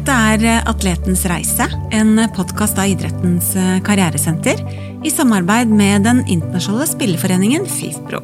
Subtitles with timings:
[0.00, 3.50] Dette er Atletens reise, en podkast av Idrettens
[3.84, 4.62] karrieresenter
[5.04, 8.22] i samarbeid med den internasjonale spilleforeningen FIFPro.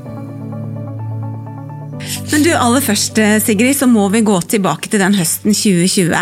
[2.30, 6.16] Men du, aller først, Sigrid, så må vi gå tilbake til den høsten 2020.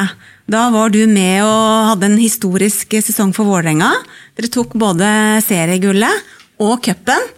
[0.50, 3.94] Da var du med og hadde en historisk sesong for Vålerenga.
[4.34, 5.06] Dere tok både
[5.46, 6.34] seriegullet
[6.66, 7.30] og cupen.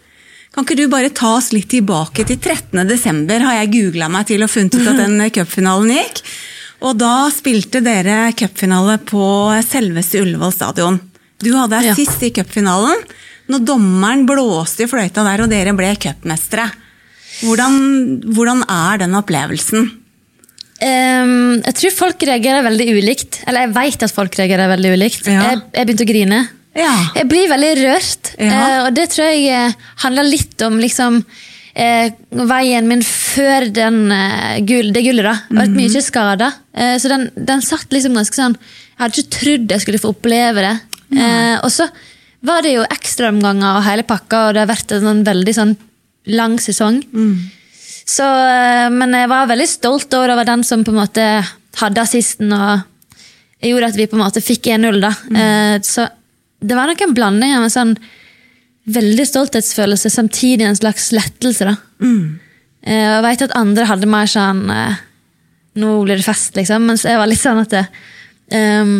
[0.56, 2.80] Kan ikke du bare ta oss litt tilbake til 13.
[2.88, 6.24] desember, har jeg googla meg til og funnet ut at den cupfinalen gikk.
[6.84, 9.26] Og da spilte dere cupfinale på
[9.64, 10.98] selveste Ullevål stadion.
[11.40, 12.28] Du hadde assist ja.
[12.28, 13.04] i cupfinalen
[13.52, 16.66] når dommeren blåste i fløyta der og dere ble cupmestere.
[17.44, 17.76] Hvordan,
[18.32, 19.88] hvordan er den opplevelsen?
[20.76, 23.40] Um, jeg tror folk reagerer veldig ulikt.
[23.46, 25.28] Eller jeg vet at folk reagerer veldig ulikt.
[25.30, 25.50] Ja.
[25.50, 26.40] Jeg, jeg, begynte å grine.
[26.76, 26.94] Ja.
[27.16, 31.22] Jeg blir veldig rørt, uh, og det tror jeg uh, handler litt om liksom
[31.76, 32.08] uh,
[32.50, 34.02] veien min før den,
[34.68, 35.26] gull, det gullet.
[35.28, 35.36] da.
[35.46, 36.50] Jeg har vært mye skada.
[37.00, 40.64] så den, den, satt liksom ganske sånn Jeg hadde ikke trodd jeg skulle få oppleve
[40.64, 40.76] det.
[41.62, 41.88] og så
[42.46, 45.76] var det jo ekstraomganger og hele pakka, og det har vært en sånn veldig sånn
[46.36, 47.00] lang sesong.
[47.12, 47.36] Mm.
[48.06, 51.24] Så, eh, men jeg var veldig stolt over den som på en måte
[51.80, 52.84] hadde assisten og
[53.66, 55.00] gjorde at vi på en måte fikk 1-0.
[55.02, 55.12] da.
[55.30, 55.40] Mm.
[55.42, 56.06] Eh, så
[56.60, 57.96] det var nok en blanding av en sånn
[58.86, 61.66] veldig stolthetsfølelse, samtidig en slags lettelse.
[61.66, 61.76] da.
[62.00, 62.38] Mm.
[62.86, 64.64] Eh, jeg veit at andre hadde mer sånn
[65.76, 66.86] Nå blir det fest, liksom.
[66.88, 67.82] Mens jeg var litt sånn at det,
[68.80, 68.94] um,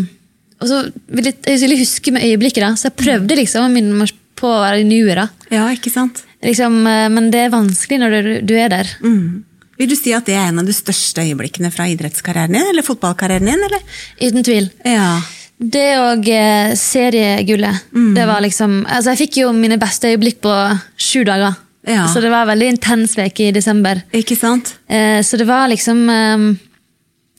[0.61, 3.73] og så vil jeg, jeg vil huske med øyeblikket, da, så jeg prøvde liksom å
[3.73, 5.45] minne meg på å være i nuet.
[5.53, 6.23] Ja, ikke sant?
[6.45, 8.91] Liksom, eh, men det er vanskelig når du, du er der.
[9.01, 9.45] Mm.
[9.77, 12.69] Vil du si at det er en av de største øyeblikkene fra idrettskarrieren din?
[12.73, 13.65] Eller fotballkarrieren din?
[13.67, 13.83] Eller?
[14.23, 14.71] Uten tvil.
[14.89, 15.19] Ja.
[15.57, 17.89] Det og eh, seriegullet.
[17.97, 18.11] Mm.
[18.17, 20.53] Det var liksom Altså, jeg fikk jo mine beste øyeblikk på
[21.01, 21.57] sju dager.
[21.87, 22.07] Ja.
[22.11, 24.03] Så det var en veldig intens uke i desember.
[24.17, 24.75] Ikke sant?
[24.89, 26.47] Eh, så det var liksom eh,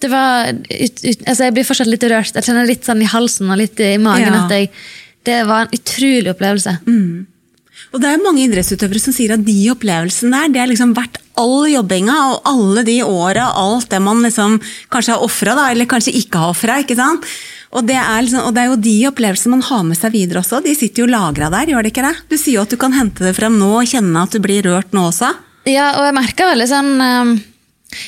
[0.01, 2.35] det var ut, ut, altså Jeg blir fortsatt litt rørt.
[2.35, 4.43] Jeg kjenner litt sånn i halsen og litt i magen ja.
[4.45, 4.69] at jeg,
[5.27, 6.77] det var en utrolig opplevelse.
[6.87, 7.25] Mm.
[7.93, 11.19] Og det er mange idrettsutøvere som sier at de opplevelsene der, det er liksom verdt
[11.39, 14.57] all jobbinga og alle de åra, alt det man liksom
[14.93, 16.79] kanskje har ofra, eller kanskje ikke har ofra.
[17.75, 20.39] Og, det er liksom, og det er jo de opplevelsene man har med seg videre
[20.39, 20.61] også.
[20.63, 22.13] De sitter jo lagra der, gjør de ikke det?
[22.31, 24.63] Du sier jo at du kan hente det frem nå og kjenne at du blir
[24.67, 25.33] rørt nå også.
[25.67, 27.33] Ja, og jeg merker veldig sånn um,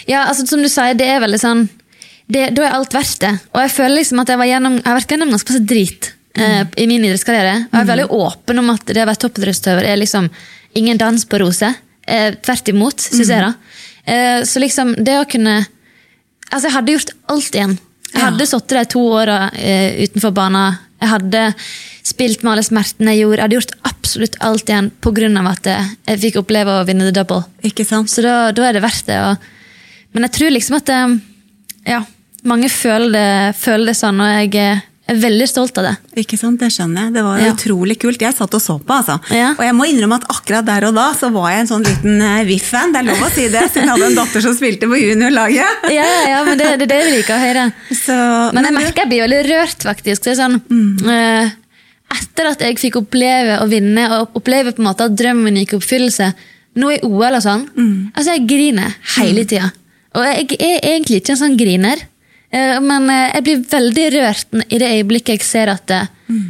[0.07, 1.65] Ja, altså som du sier, det er veldig sånn
[2.31, 3.33] det, Da er alt verdt det.
[3.51, 6.11] Og jeg føler liksom at jeg, var gjennom, jeg har vært gjennom ganske masse drit
[6.37, 6.77] mm.
[6.77, 7.55] i min idrettskarriere.
[7.67, 10.29] Og jeg er veldig åpen om at det å være toppidrettsutøver er liksom
[10.77, 11.75] ingen dans på roser.
[12.09, 13.43] Eh, tvert imot, syns jeg.
[13.43, 13.51] da.
[14.13, 15.61] Eh, så liksom, det å kunne
[16.49, 17.73] Altså, jeg hadde gjort alt igjen.
[18.13, 20.77] Jeg hadde sittet de to åra uh, utenfor banen.
[20.99, 21.43] Jeg hadde
[22.09, 23.37] spilt med alle smertene jeg gjorde.
[23.37, 25.29] Jeg hadde gjort absolutt alt igjen pga.
[25.51, 27.43] at jeg fikk oppleve å vinne the double.
[27.63, 28.09] Ikke sant?
[28.11, 29.19] Så da, da er det verdt det.
[29.23, 29.49] Og,
[30.13, 30.91] men jeg tror liksom at
[31.87, 32.01] ja,
[32.49, 35.91] mange føler det, føler det sånn, og jeg jeg er veldig stolt av det.
[36.21, 37.13] Ikke sant, Det skjønner jeg.
[37.15, 37.53] Det var ja.
[37.55, 38.21] utrolig kult.
[38.21, 39.15] Jeg satt og så på, altså.
[39.33, 39.47] Ja.
[39.55, 42.21] Og jeg må innrømme at akkurat der og da så var jeg en sånn liten
[42.21, 42.93] uh, VIF-fan.
[42.93, 45.87] Det er lov å si det, siden jeg hadde en datter som spilte på juniorlaget.
[45.97, 47.63] ja, ja, men det er det, det vi liker å høre.
[47.89, 48.19] Så,
[48.53, 50.27] men, jeg merker jeg blir veldig rørt, faktisk.
[50.27, 51.09] Det er sånn, mm.
[51.09, 55.57] uh, etter at jeg fikk oppleve å vinne, og oppleve på en måte at drømmen
[55.63, 56.29] gikk i oppfyllelse,
[56.77, 57.97] nå i OL og sånn, mm.
[58.13, 59.49] altså jeg griner hele mm.
[59.49, 59.73] tida.
[60.19, 62.05] Og jeg er egentlig ikke en sånn griner.
[62.51, 65.93] Eh, men eh, jeg blir veldig rørt i det øyeblikket jeg ser at,
[66.29, 66.47] mm.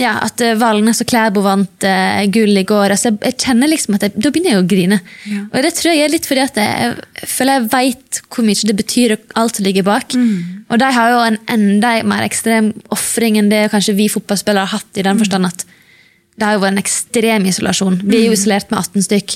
[0.00, 1.86] ja, at Valnes og Klæbo vant
[2.34, 2.94] gull i går.
[2.94, 5.00] Altså, jeg, kjenner liksom at jeg, Da begynner jeg å grine.
[5.26, 5.42] Ja.
[5.48, 8.70] Og det tror jeg er litt fordi at jeg, jeg føler jeg veit hvor mye
[8.70, 10.14] det betyr, alt som ligger bak.
[10.14, 10.60] Mm.
[10.70, 14.78] Og de har jo en enda mer ekstrem ofring enn det kanskje vi fotballspillere har
[14.78, 14.90] hatt.
[14.94, 15.24] i den mm.
[15.24, 15.66] forstand at
[16.38, 17.98] Det har jo vært en ekstrem isolasjon.
[18.04, 18.38] Vi er jo mm.
[18.38, 19.34] isolert med 18 stykk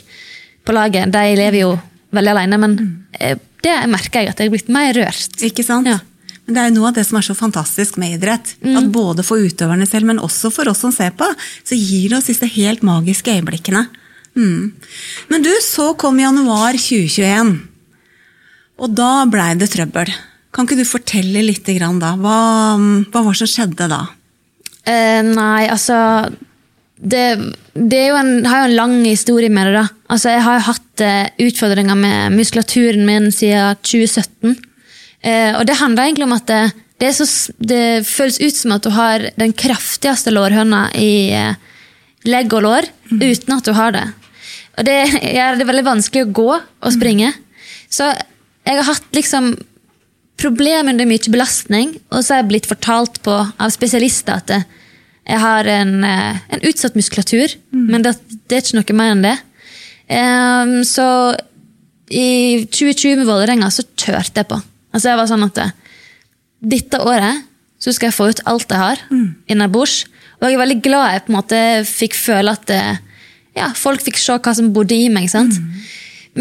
[0.64, 1.12] på laget.
[1.12, 1.74] De lever jo
[2.16, 2.60] veldig alene.
[2.60, 5.38] men mm det merker jeg at jeg er blitt mer rørt.
[5.44, 5.88] Ikke sant?
[5.88, 6.00] Ja.
[6.44, 8.54] Men Det er jo noe av det som er så fantastisk med idrett.
[8.60, 8.76] Mm.
[8.76, 11.28] At både for utøverne selv, men også for oss som ser på,
[11.64, 13.86] så gir det oss disse helt magiske øyeblikkene.
[14.36, 14.74] Mm.
[15.30, 17.54] Men du, så kom januar 2021.
[18.84, 20.12] Og da blei det trøbbel.
[20.54, 22.12] Kan ikke du fortelle litt da?
[22.20, 22.38] Hva,
[22.76, 24.02] hva var det som skjedde da?
[24.84, 25.96] Eh, nei, altså
[27.04, 29.74] det, det en, har jo en lang historie med det.
[29.76, 29.88] da.
[30.08, 34.56] Altså, Jeg har jo hatt uh, utfordringer med muskulaturen min siden 2017.
[35.24, 36.62] Uh, og det handler egentlig om at det,
[37.02, 37.26] det, så,
[37.58, 41.56] det, føles ut som at du har den kraftigste lårhøna i uh,
[42.24, 43.20] legg og lår, mm.
[43.20, 44.06] uten at du har det.
[44.78, 44.98] Og det
[45.36, 47.34] gjør det veldig vanskelig å gå og springe.
[47.34, 47.68] Mm.
[47.92, 48.08] Så
[48.64, 49.52] jeg har hatt liksom
[50.40, 54.62] problemer under mye belastning, og så har jeg blitt fortalt på, av spesialister at det,
[55.24, 57.86] jeg har en, eh, en utsatt muskulatur, mm.
[57.88, 59.34] men det, det, er ikke noe mer enn det.
[60.04, 61.06] Um, så
[62.12, 64.60] i 2020 med Vålerenga så kjørte jeg på.
[64.92, 65.62] Altså jeg var sånn at
[66.64, 67.44] dette året
[67.80, 69.26] så skal jeg få ut alt jeg har mm.
[69.52, 70.04] innabords.
[70.40, 73.02] Og jeg er veldig glad jeg på en måte fikk føle at eh,
[73.56, 75.28] ja, folk fikk se hva som bodde i meg.
[75.32, 75.56] sant?
[75.56, 75.84] Mm.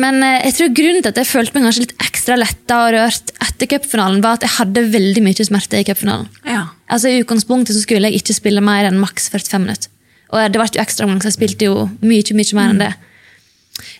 [0.03, 2.95] Men eh, jeg tror grunnen til at jeg følte meg kanskje litt ekstra letta og
[2.95, 6.29] rørt etter cupfinalen, var at jeg hadde veldig mye smerte i cupfinalen.
[6.47, 6.65] Ja.
[6.91, 9.89] Altså, I utgangspunktet så skulle jeg ikke spille mer enn maks 45 minutter.
[10.33, 12.91] Og det ble jo ekstra mange, så jeg spilte jo mye, mye mer enn det.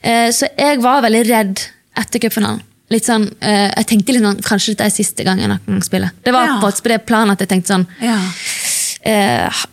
[0.01, 1.65] Eh, så jeg var veldig redd
[2.01, 2.63] etter cupfinalen.
[2.94, 5.83] Litt sånn, eh, jeg tenkte litt sånn, Kanskje dette er siste gang jeg noen gang
[5.85, 6.13] spiller.
[6.25, 6.57] Det var ja.
[6.62, 7.85] på det planen at jeg tenkte sånn.
[8.03, 8.18] Ja.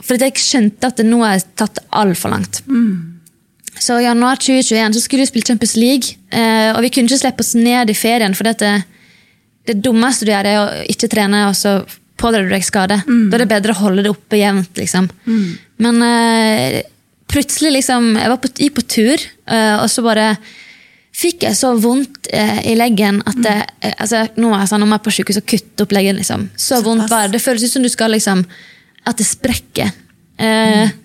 [0.02, 2.62] For jeg skjønte at det nå jeg tatt altfor langt.
[2.66, 3.20] Mm.
[3.80, 7.22] Så i januar 2021 så skulle vi spille Champions League, eh, og vi kunne ikke
[7.22, 8.34] slippe oss ned i ferien.
[8.36, 8.82] For dette
[9.68, 11.78] det dummeste du gjør, er å ikke trene, og så
[12.20, 13.00] pådrar du deg skade.
[13.08, 13.28] Mm.
[13.31, 14.72] Da er det bedre å holde det oppe jevnt.
[14.78, 15.08] liksom.
[15.26, 15.46] Mm.
[15.81, 16.81] Men uh,
[17.31, 20.34] plutselig liksom, Jeg var på, gikk på tur, uh, og så bare
[21.20, 24.82] fikk jeg så vondt eh, i leggen at det, eh, altså, Nå er jeg sånn,
[24.84, 26.20] nå må jeg på sykehus og kutte opp leggen.
[26.20, 26.46] liksom.
[26.55, 28.44] Så, så vondt var Det føles ut som du skal liksom,
[29.11, 29.90] at det sprekker.
[30.40, 31.00] Eh, mm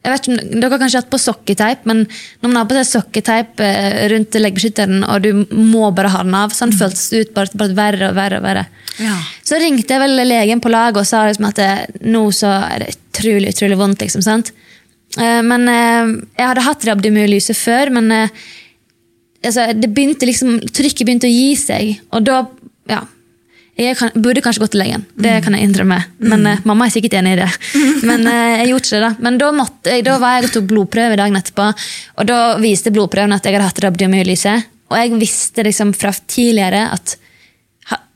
[0.00, 1.98] jeg vet ikke, Dere har kanskje hatt på sokketeip, men
[2.40, 6.36] når man har på seg sokketeip eh, rundt leggbeskytteren, og du må bare ha den
[6.38, 6.78] av, sånn mm.
[6.80, 8.38] føltes det ut bare, bare verre og verre.
[8.40, 8.64] og verre.
[9.00, 9.18] Ja.
[9.44, 12.84] Så ringte jeg vel legen på laget og sa liksom at det, nå så er
[12.84, 14.06] det utrolig utrolig vondt.
[14.06, 14.54] liksom, sant?
[15.20, 21.28] Eh, men eh, Jeg hadde hatt rabdomyolyse før, men altså, det begynte liksom, trykket begynte
[21.28, 21.98] å gi seg.
[22.16, 22.46] Og da
[22.88, 23.04] ja,
[23.80, 25.98] jeg kan, burde kanskje gått til legen, det kan jeg innrømme.
[26.32, 27.48] Men uh, mamma er sikkert enig i det.
[28.08, 29.00] Men uh, jeg gjorde ikke det.
[29.06, 31.70] Da Men da, måtte, da var jeg og tok blodprøve dagen etterpå,
[32.20, 34.54] og da viste blodprøven at jeg hadde hatt rabdiomyelyse.
[34.90, 37.16] Og jeg visste liksom fra tidligere at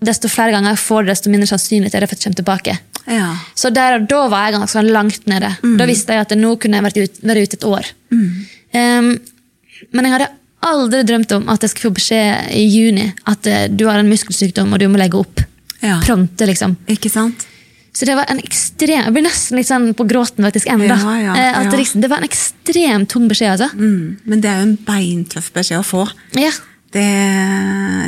[0.05, 2.43] desto flere ganger jeg får det, desto mindre sannsynlighet er det for at jeg kommer
[2.43, 2.77] tilbake.
[3.11, 3.29] Ja.
[3.57, 5.51] Så der og da var jeg ganske langt nede.
[5.63, 5.77] Mm.
[5.81, 7.91] Da visste jeg at nå kunne jeg vært ute, være ute et år.
[8.15, 8.29] Mm.
[8.75, 9.11] Um,
[9.95, 10.31] men jeg hadde
[10.65, 14.09] aldri drømt om at jeg skulle få beskjed i juni at uh, du har en
[14.09, 15.43] muskelsykdom og du må legge opp
[15.85, 15.99] ja.
[16.05, 16.79] prompte, liksom.
[16.91, 17.47] Ikke sant?
[17.95, 20.97] Så det var en ekstrem, Jeg blir nesten litt sånn på gråten faktisk enda.
[20.99, 21.65] Ja, ja, ja.
[21.71, 23.55] det, liksom, det, var en ekstremt tung beskjed.
[23.55, 23.71] altså.
[23.79, 26.07] Mm, men det er jo en beintøff beskjed å få.
[26.35, 26.51] Ja.
[26.95, 27.05] Det,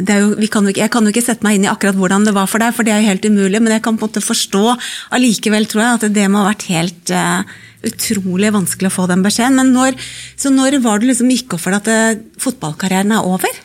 [0.07, 2.35] det jo, kan jo, jeg kan jo ikke sette meg inn i akkurat hvordan det
[2.35, 4.23] var for deg, for det er jo helt umulig, men jeg kan på en måte
[4.23, 4.65] forstå
[5.17, 7.57] allikevel, tror jeg, at det må ha vært helt uh,
[7.87, 9.59] utrolig vanskelig å få den beskjeden.
[9.59, 9.99] Men når,
[10.39, 13.63] så når var det liksom gikk opp for deg at uh, fotballkarrieren er over?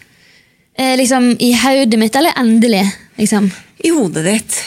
[0.77, 2.85] Eh, liksom I hodet mitt, eller endelig?
[3.21, 3.51] liksom?
[3.83, 4.57] I hodet ditt.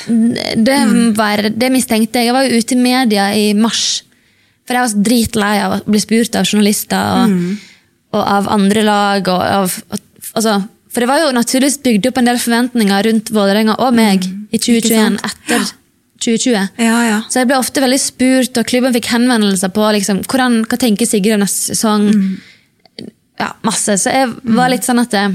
[0.66, 0.78] Det,
[1.16, 2.30] var, det mistenkte jeg.
[2.30, 4.02] Jeg var jo ute i media i mars.
[4.64, 7.54] For jeg var dritlei av å bli spurt av journalister og, mm.
[8.16, 9.30] og av andre lag.
[9.30, 10.00] Og, av,
[10.32, 10.56] altså,
[10.90, 14.44] for det var jo naturligvis bygd opp en del forventninger rundt Vålerenga og meg mm.
[14.54, 15.66] i 2021 etter
[16.24, 16.80] 2020.
[16.80, 17.20] Ja, ja.
[17.28, 21.08] Så jeg ble ofte veldig spurt, og klubben fikk henvendelser på liksom, hvordan, hva tenker
[21.08, 22.08] Sigrid om neste sesong.
[22.14, 23.08] Mm.
[23.42, 23.98] Ja, masse.
[24.00, 25.34] Så jeg var litt sånn at jeg,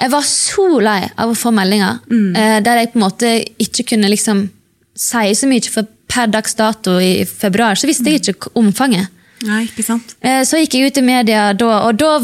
[0.00, 2.30] jeg var så lei av å få meldinger mm.
[2.36, 4.46] eh, der jeg på en måte ikke kunne liksom
[4.94, 5.70] si så mye.
[5.70, 9.10] For per dags dato i februar så visste jeg ikke omfanget.
[9.44, 10.14] Nei, ikke sant?
[10.24, 12.16] Eh, så gikk jeg ut i media da, og da,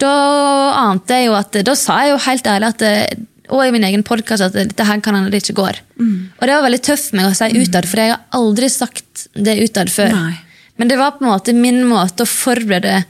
[0.00, 0.16] da
[0.84, 2.84] ante jeg jo at Da sa jeg jo helt ærlig at
[3.52, 5.80] og i min egen podkast at dette her kan hende det ikke går.
[6.00, 6.32] Mm.
[6.38, 7.58] Og det var veldig tøft meg å si mm.
[7.60, 10.14] utad, for jeg har aldri sagt det utad før.
[10.16, 10.38] Nei.
[10.80, 13.02] Men det var på en måte min måte å forberede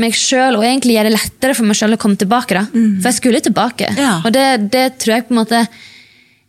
[0.00, 2.56] meg sjøl og egentlig gjøre det lettere for meg sjøl å komme tilbake.
[2.56, 2.64] da.
[2.74, 3.00] Mm.
[3.00, 3.90] For jeg skulle tilbake.
[3.98, 4.16] Ja.
[4.24, 5.66] Og det, det, tror jeg på en måte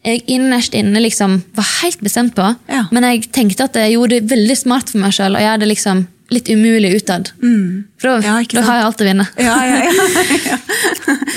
[0.05, 2.45] jeg innerst inne liksom var helt bestemt på.
[2.69, 2.83] Ja.
[2.93, 5.69] Men jeg tenkte at jeg gjorde det veldig smart for meg sjøl å gjøre det
[5.71, 6.03] liksom
[6.33, 7.29] litt umulig utad.
[7.41, 7.85] Mm.
[8.01, 9.25] For da, ja, da har jeg alt å vinne.
[9.41, 9.75] Ja, ja,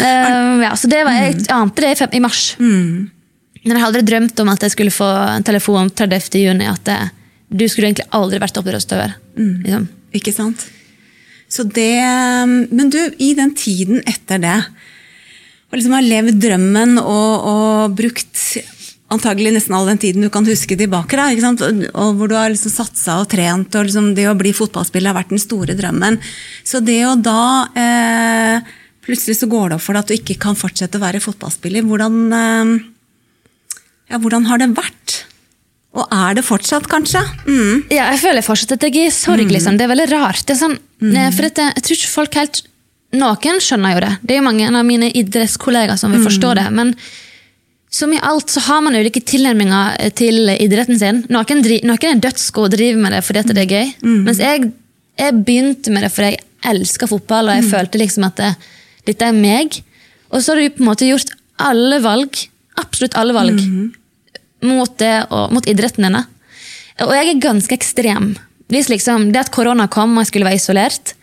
[0.08, 2.42] um, så det var, Jeg ante det i, mars.
[2.60, 3.10] Mm.
[3.64, 6.40] Men jeg hadde aldri drømt om at jeg skulle få en telefon 30.
[6.40, 6.98] juni at det,
[7.48, 9.10] du skulle egentlig aldri vært toppidrettsutøver.
[9.36, 9.54] Mm.
[9.66, 9.88] Liksom.
[10.16, 10.60] Ikke sant?
[11.48, 11.96] Så det,
[12.68, 14.56] men du, i den tiden etter det,
[15.68, 18.42] og liksom har levd drømmen og, og, brukt
[19.12, 22.72] antagelig nesten all den tiden du kan huske tilbake, da, og, hvor du har liksom
[22.72, 26.20] satsa og trent, og liksom det å bli fotballspiller har vært den store drømmen.
[26.68, 27.40] Så det å da
[27.76, 28.76] eh,
[29.08, 31.86] Plutselig så går det opp for deg at du ikke kan fortsette å være fotballspiller.
[31.88, 32.72] Hvordan, eh,
[34.12, 35.14] ja, hvordan har det vært?
[35.96, 37.22] Og er det fortsatt, kanskje?
[37.48, 37.86] Mm.
[37.88, 39.46] Ja, jeg føler fortsatt at jeg er i sorg.
[39.46, 39.54] Mm.
[39.56, 39.78] Liksom.
[39.78, 40.42] Det er veldig rart.
[40.44, 41.14] Det er sånn, mm.
[41.14, 42.64] Eh, for dette, jeg tror ikke folk helt
[43.16, 44.10] Noen skjønner jo det.
[44.20, 46.66] Det er jo mange av mine idrettskollegaer som vil forstå det.
[46.76, 46.90] Men
[47.88, 51.22] som i alt så har man ulike tilnærminger eh, til idretten sin.
[51.32, 53.94] Noen, noen er dødsgode og driver med det fordi det er gøy.
[54.02, 54.18] Mm.
[54.26, 54.68] Mens jeg,
[55.16, 57.70] jeg, begynte med det fordi jeg elsker fotball, og jeg mm.
[57.72, 58.52] følte liksom at det,
[59.08, 59.80] dette er meg.
[60.28, 61.32] Og så har du på en måte gjort
[61.64, 62.42] alle valg,
[62.76, 63.88] absolutt alle valg, mm
[64.64, 66.24] mot, og, mot idretten dine.
[67.04, 68.32] Og jeg er ganske ekstrem.
[68.72, 71.14] Hvis liksom, det at korona kom og jeg skulle være isolert,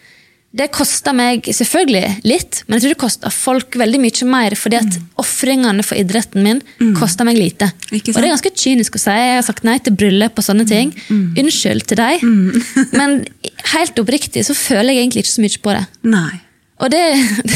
[0.56, 4.78] det kosta meg selvfølgelig litt, men jeg tror det kosta folk veldig mye mer, fordi
[4.80, 5.10] at mm.
[5.20, 6.94] ofringene for idretten min mm.
[6.96, 7.68] kosta meg lite.
[7.92, 9.18] Og det er ganske kynisk å si.
[9.20, 10.94] Jeg har sagt nei til bryllup og sånne ting.
[11.10, 11.26] Mm.
[11.44, 12.64] Unnskyld til deg, mm.
[13.00, 13.18] men
[13.74, 15.86] helt oppriktig så føler jeg egentlig ikke så mye på det.
[16.16, 16.34] Nei.
[16.84, 17.04] Og det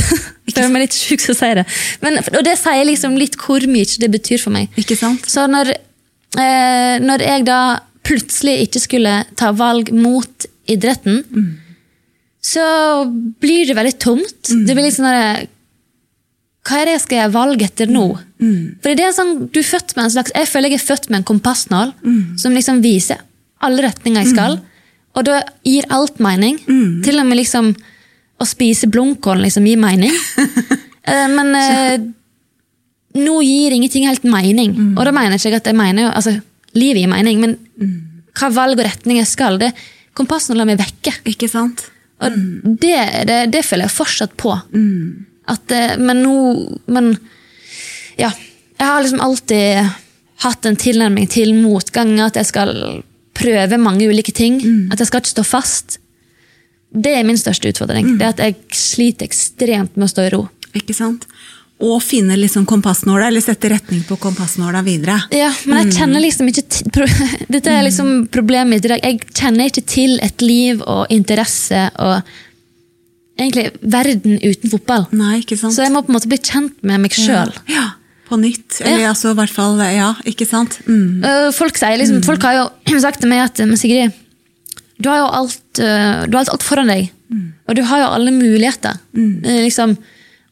[0.55, 1.65] føler meg litt sjuk som sier det.
[2.03, 4.71] Men, og det sier liksom litt hvor mye det betyr for meg.
[4.79, 5.27] Ikke sant?
[5.29, 5.73] Så når,
[6.39, 7.61] eh, når jeg da
[8.07, 11.49] plutselig ikke skulle ta valg mot idretten, mm
[12.41, 12.65] så
[13.39, 14.51] blir det veldig tomt.
[14.51, 14.65] Mm.
[14.65, 15.47] Det blir litt sånn der,
[16.67, 18.05] Hva er det jeg skal gjøre valg etter nå?
[18.39, 18.79] Mm.
[18.83, 21.09] For det er sånn, du er født med en slags, Jeg føler jeg er født
[21.09, 22.23] med en kompassnål mm.
[22.39, 23.23] som liksom viser
[23.59, 24.59] alle retninger jeg skal.
[24.59, 24.83] Mm.
[25.17, 26.59] Og da gir alt mening.
[26.67, 27.01] Mm.
[27.03, 27.73] Til og med liksom
[28.39, 30.13] å spise blomkål liksom gir mening.
[30.39, 31.95] uh, men uh,
[33.19, 34.75] nå gir ingenting helt mening.
[34.75, 34.93] Mm.
[34.97, 36.39] Og da mener jeg ikke at jeg mener altså,
[36.77, 37.55] Livet gir mening, men
[38.37, 39.71] hva valg og retning jeg skal, det
[40.17, 41.13] kompassen lar meg vekke.
[41.31, 41.87] Ikke sant?
[42.19, 42.75] Og mm.
[42.81, 44.53] det, det, det, føler jeg fortsatt på.
[44.73, 45.25] Mm.
[45.49, 46.35] At, eh, men nå
[46.91, 47.15] Men
[48.19, 48.31] ja.
[48.79, 49.89] Jeg har liksom alltid
[50.43, 52.13] hatt en tilnærming til motgang.
[52.23, 52.69] At jeg skal
[53.35, 54.59] prøve mange ulike ting.
[54.59, 54.93] Mm.
[54.93, 55.99] At jeg skal ikke stå fast.
[56.89, 58.15] Det er min største utfordring.
[58.15, 58.17] Mm.
[58.19, 60.43] Det at jeg sliter ekstremt med å stå i ro.
[60.77, 61.27] Ikke sant?
[61.79, 65.15] og finne liksom kompassnåla, eller sette retning på kompassnåla videre.
[65.31, 67.05] Ja, Men jeg kjenner liksom ikke til,
[67.53, 69.05] Dette er liksom problemet mitt i dag.
[69.05, 72.19] Jeg kjenner ikke til et liv og interesse og
[73.39, 75.07] egentlig verden uten fotball.
[75.15, 75.77] Nei, ikke sant?
[75.77, 77.55] Så jeg må på en måte bli kjent med meg sjøl.
[77.71, 77.87] Ja, ja,
[78.27, 78.81] på nytt.
[78.83, 79.13] Eller ja.
[79.13, 80.81] altså i hvert fall Ja, ikke sant?
[80.89, 81.23] Mm.
[81.55, 82.27] Folk, sier liksom, mm.
[82.27, 84.19] folk har jo sagt til meg at Sigrid,
[84.99, 87.09] du har jo alt, du har alt foran deg.
[87.31, 87.43] Mm.
[87.69, 88.97] Og du har jo alle muligheter.
[89.15, 89.35] Mm.
[89.63, 89.93] Liksom,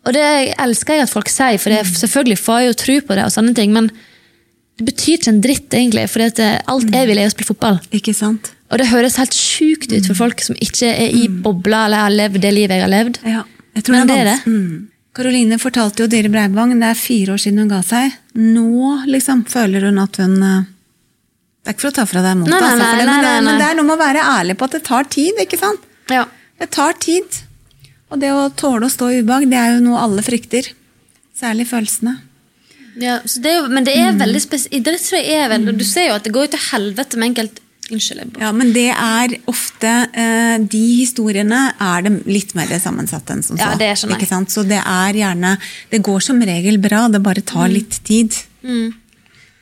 [0.07, 3.17] og det elsker jeg at folk sier, for jeg selvfølgelig får jeg jo tro på
[3.17, 3.25] det.
[3.27, 3.89] og sånne ting, Men
[4.77, 7.79] det betyr ikke en dritt, egentlig, for alt jeg vil, er å spille fotball.
[7.91, 8.53] Ikke sant?
[8.71, 10.19] Og det høres helt sjukt ut for mm.
[10.19, 11.41] folk som ikke er i mm.
[11.43, 13.19] bobla eller har levd det livet jeg har levd.
[13.25, 13.43] Ja,
[13.77, 14.37] jeg tror Men det er det.
[14.45, 14.87] Mm.
[15.17, 18.17] Karoline fortalte jo Dyre Breivang det er fire år siden hun ga seg.
[18.37, 20.67] Nå liksom føler hun at hun eh,
[21.67, 23.83] Det er ikke for å ta fra deg motet, altså, men, men, det er noe
[23.83, 25.41] med å være ærlig på at det tar tid.
[25.43, 25.83] ikke sant?
[26.07, 26.21] Ja.
[26.55, 27.41] Det tar tid.
[28.07, 30.69] Og det å tåle å stå i ubehag, det er jo noe alle frykter.
[31.35, 32.13] Særlig følelsene.
[33.03, 34.87] Ja, det jo, Men det er veldig spesielt.
[34.87, 35.67] Mm.
[35.67, 38.35] er Du ser jo at det går til helvete med enkelt Unnskyld.
[38.35, 43.55] Ja, men det er ofte eh, De historiene er det litt mer sammensatt enn som
[43.55, 43.61] så.
[43.63, 44.51] Ja, det er sånn ikke sant?
[44.51, 45.53] Så det er gjerne
[45.91, 47.75] Det går som regel bra, det bare tar mm.
[47.77, 48.35] litt tid.
[48.59, 48.91] Mm.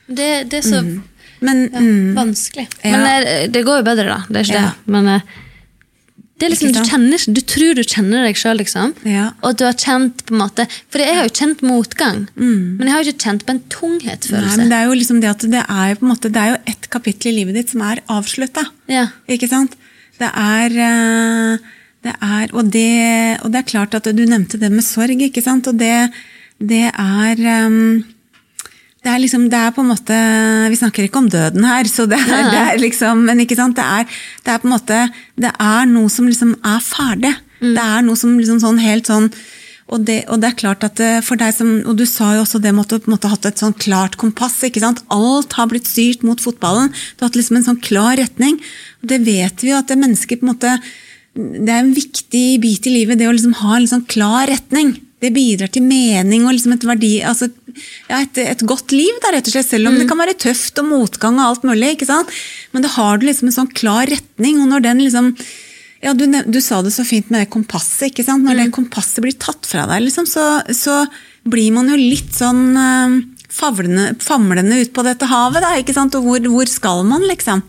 [0.06, 0.96] Det, det, er så mm.
[1.40, 2.14] Men, ja, mm.
[2.16, 2.68] vanskelig.
[2.84, 4.22] Men det, eh, det, går jo bedre, da.
[4.28, 4.92] Det er ikke det.
[4.94, 5.34] Men eh,
[6.36, 8.92] det er liksom, du, kjenner, du tror du kjenner deg sjøl, liksom.
[9.08, 9.30] Ja.
[9.40, 12.76] Og at du har kjent på en måte For jeg har jo kjent motgang, mm.
[12.76, 14.50] men jeg har jo ikke kjent på en tunghetsfølelse.
[14.52, 16.52] Nei, men det er jo liksom det at det er på en måte, det er
[16.52, 18.66] jo ett kapittel i livet ditt som er avslutta.
[18.92, 19.06] Ja.
[19.32, 19.78] Ikke sant?
[20.20, 21.72] Det er, eh,
[22.04, 22.92] det er og, det,
[23.40, 25.72] og det er klart at du nevnte det med sorg, ikke sant?
[25.72, 25.94] Og det,
[26.60, 28.04] det er um,
[29.06, 30.16] det er liksom, det er på en måte
[30.72, 33.78] Vi snakker ikke om døden her, så det er, det er liksom Men ikke sant,
[33.78, 35.02] det er, det er, på en måte
[35.38, 37.36] Det er noe som liksom er ferdig.
[37.60, 37.70] Mm.
[37.76, 39.30] Det er noe som liksom sånn helt sånn
[39.86, 42.40] og det, og det, er klart at eh, for deg som, og Du sa jo
[42.42, 44.56] også det med at du måtte ha hatt et sånn klart kompass.
[44.66, 44.98] ikke sant?
[45.14, 46.90] Alt har blitt styrt mot fotballen.
[46.90, 48.58] Du har hatt liksom en sånn klar retning.
[48.98, 50.74] og Det vet vi jo at det mennesket på en måte,
[51.36, 54.96] det er en viktig bit i livet, det å liksom ha en sånn klar retning
[55.24, 57.48] det bidrar til mening og liksom et verdi altså,
[58.10, 60.02] ja, et, et, godt liv, da, rett og slett, selv om mm.
[60.02, 61.94] det kan være tøft og motgang og alt mulig.
[61.94, 62.32] ikke sant?
[62.72, 65.32] Men da har du liksom en sånn klar retning, og når den liksom
[66.04, 68.10] ja, du, du sa det så fint med det kompasset.
[68.10, 68.44] ikke sant?
[68.44, 68.60] Når mm.
[68.60, 70.44] det kompasset blir tatt fra deg, liksom, så,
[70.76, 71.04] så,
[71.46, 73.12] blir man jo litt sånn uh,
[73.54, 75.62] famlende ut på dette havet.
[75.62, 76.16] da, ikke sant?
[76.18, 77.62] Og hvor, hvor skal man, liksom?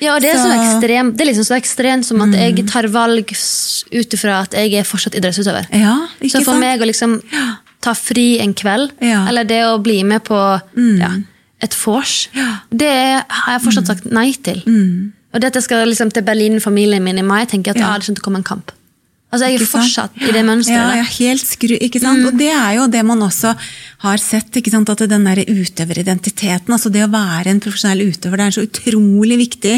[0.00, 2.64] Ja, og det er, så, så ekstremt, det er liksom så ekstremt som at jeg
[2.70, 5.68] tar valg ut ifra at jeg er fortsatt idrettsutøver.
[5.76, 6.64] Ja, så for sant?
[6.64, 7.18] meg å liksom
[7.84, 9.26] ta fri en kveld, ja.
[9.28, 10.96] eller det å bli med på mm.
[11.00, 11.14] ja,
[11.64, 12.16] et vors,
[12.72, 14.62] det har jeg fortsatt sagt nei til.
[14.66, 15.12] Mm.
[15.30, 17.92] Og jeg skal liksom til Berlin-familien min i mai, tenker jeg at ja.
[17.92, 18.72] ah, det kommer til å komme en kamp.
[19.30, 20.96] Altså, Jeg er fortsatt i det mønsteret.
[20.98, 22.18] Ja, helt skru, ikke sant?
[22.18, 22.30] Mm.
[22.30, 23.54] Og det er jo det man også
[24.02, 24.50] har sett.
[24.58, 24.90] ikke sant?
[24.90, 29.38] At den der utøveridentiteten, altså det å være en profesjonell utøver, det er så utrolig
[29.46, 29.76] viktig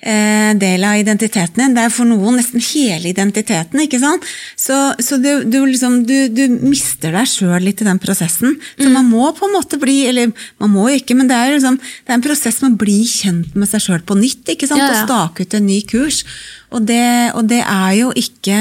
[0.00, 1.74] del av identiteten din.
[1.76, 3.82] Det er for noen nesten hele identiteten.
[3.84, 4.24] ikke sant?
[4.56, 8.56] Så, så du, du, liksom, du, du, mister deg sjøl litt i den prosessen.
[8.78, 8.94] Så mm.
[8.96, 11.76] man må på en måte bli Eller man må jo ikke, men det er, liksom,
[11.76, 14.54] det er en prosess med å bli kjent med seg sjøl på nytt.
[14.54, 14.80] ikke sant?
[14.80, 15.02] Ja, ja.
[15.02, 16.22] Og stake ut en ny kurs.
[16.70, 17.04] Og det,
[17.34, 18.60] og det, er jo ikke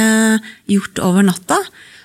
[0.70, 1.60] gjort over natta.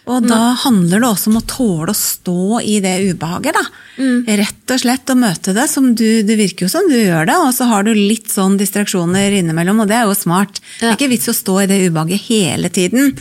[0.05, 3.57] Og da handler det også om å tåle å stå i det ubehaget.
[3.57, 3.63] da.
[3.97, 4.27] Mm.
[4.43, 5.65] Rett og slett å møte det.
[5.71, 8.59] som du, Det virker jo som du gjør det, og så har du litt sånn
[8.61, 10.61] distraksjoner innimellom, og det er jo smart.
[10.81, 10.91] Ja.
[10.91, 13.17] Det er ikke vits å stå i det ubehaget hele tiden.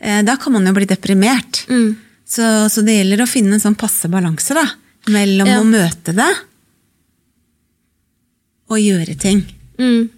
[0.00, 1.66] Eh, da kan man jo bli deprimert.
[1.68, 2.00] Mm.
[2.24, 4.64] Så, så, det gjelder å finne en sånn passe balanse da,
[5.12, 5.60] mellom ja.
[5.60, 6.32] å møte det
[8.72, 9.44] og gjøre ting.
[9.76, 10.08] Mm.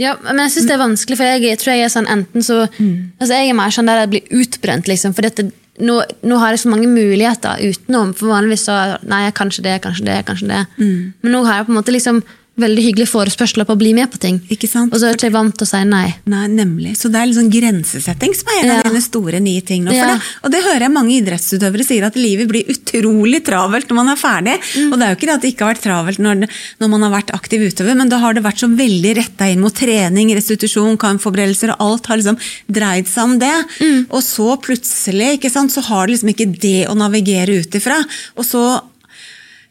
[0.00, 2.44] Ja, men jeg syns det er vanskelig, for jeg, jeg, tror jeg er sånn enten
[2.44, 2.94] så mm.
[3.20, 5.14] altså Jeg er mer sånn der jeg blir utbrent, liksom.
[5.16, 5.48] For dette,
[5.80, 8.12] nå, nå, har jeg så mange muligheter utenom.
[8.16, 10.62] For vanligvis så Nei, kanskje det, kanskje det, kanskje det.
[10.78, 11.12] Mm.
[11.24, 12.22] Men nå har jeg på en måte liksom
[12.60, 14.36] veldig hyggelige forespørsler på å bli med på ting.
[14.52, 14.92] Ikke sant?
[14.92, 16.04] Og så er jeg ikke vant til å si nei.
[16.28, 16.92] Nei, Nemlig.
[17.00, 18.74] Så det er liksom grensesetting som er en ja.
[18.82, 19.94] av dine store nye ting nå.
[19.96, 20.10] Ja.
[20.12, 24.12] Det, og det hører jeg mange idrettsutøvere sier, at livet blir utrolig travelt når man
[24.12, 24.58] er ferdig.
[24.76, 24.92] Mm.
[24.92, 26.44] Og det er jo ikke det at det ikke har vært travelt når,
[26.82, 29.64] når man har vært aktiv utøver, men da har det vært så veldig retta inn
[29.64, 33.54] mot trening, restitusjon, kampforberedelser, og alt har liksom dreid seg om det.
[33.80, 34.00] Mm.
[34.12, 38.02] Og så plutselig ikke sant, så har det liksom ikke det å navigere ut ifra.
[38.36, 38.66] Og så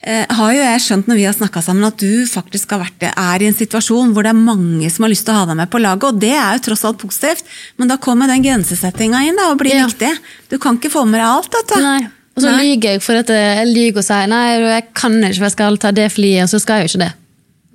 [0.02, 3.44] har jo jeg skjønt når vi har snakka sammen at du faktisk har vært, er
[3.44, 5.70] i en situasjon hvor det er mange som har lyst til å ha deg med
[5.70, 7.46] på laget, og det er jo tross alt positivt,
[7.78, 9.86] men da kommer den grensesettinga inn da, og blir ja.
[9.86, 10.10] viktig.
[10.50, 11.54] Du kan ikke få med deg alt.
[11.54, 11.86] vet du.
[11.86, 12.02] Nei.
[12.32, 12.64] Og så nei.
[12.64, 15.80] lyver jeg for at jeg lyger og sier nei, jeg kan ikke, for jeg skal
[15.84, 17.12] ta det flyet, og så skal jeg jo ikke det.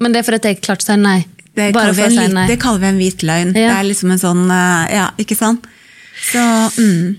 [0.03, 1.21] Men det er fordi jeg klart sier nei.
[1.57, 2.49] Det kaller, en, nei.
[2.51, 3.55] det kaller vi en hvit løgn.
[3.57, 3.71] Ja.
[3.71, 5.65] Det er liksom en sånn eh, Ja, ikke sant?
[6.27, 6.43] Så
[6.77, 7.15] mm.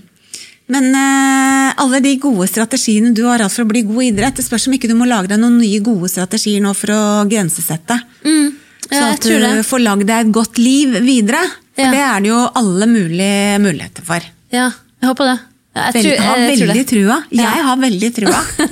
[0.68, 4.36] Men uh, alle de gode strategiene du har hatt for å bli god i idrett,
[4.36, 7.02] det spørs om ikke du må lage deg noen nye gode strategier nå for å
[7.30, 7.96] grensesette.
[8.24, 8.56] Mm.
[8.88, 11.40] Ja, så at du får lagd deg et godt liv videre.
[11.76, 11.92] For ja.
[11.94, 14.24] det er det jo alle mulige muligheter for.
[14.52, 14.70] Ja,
[15.00, 15.38] jeg håper det.
[15.78, 16.84] Jeg, tror, jeg har veldig det.
[16.90, 17.16] trua.
[17.30, 18.38] Jeg har veldig trua.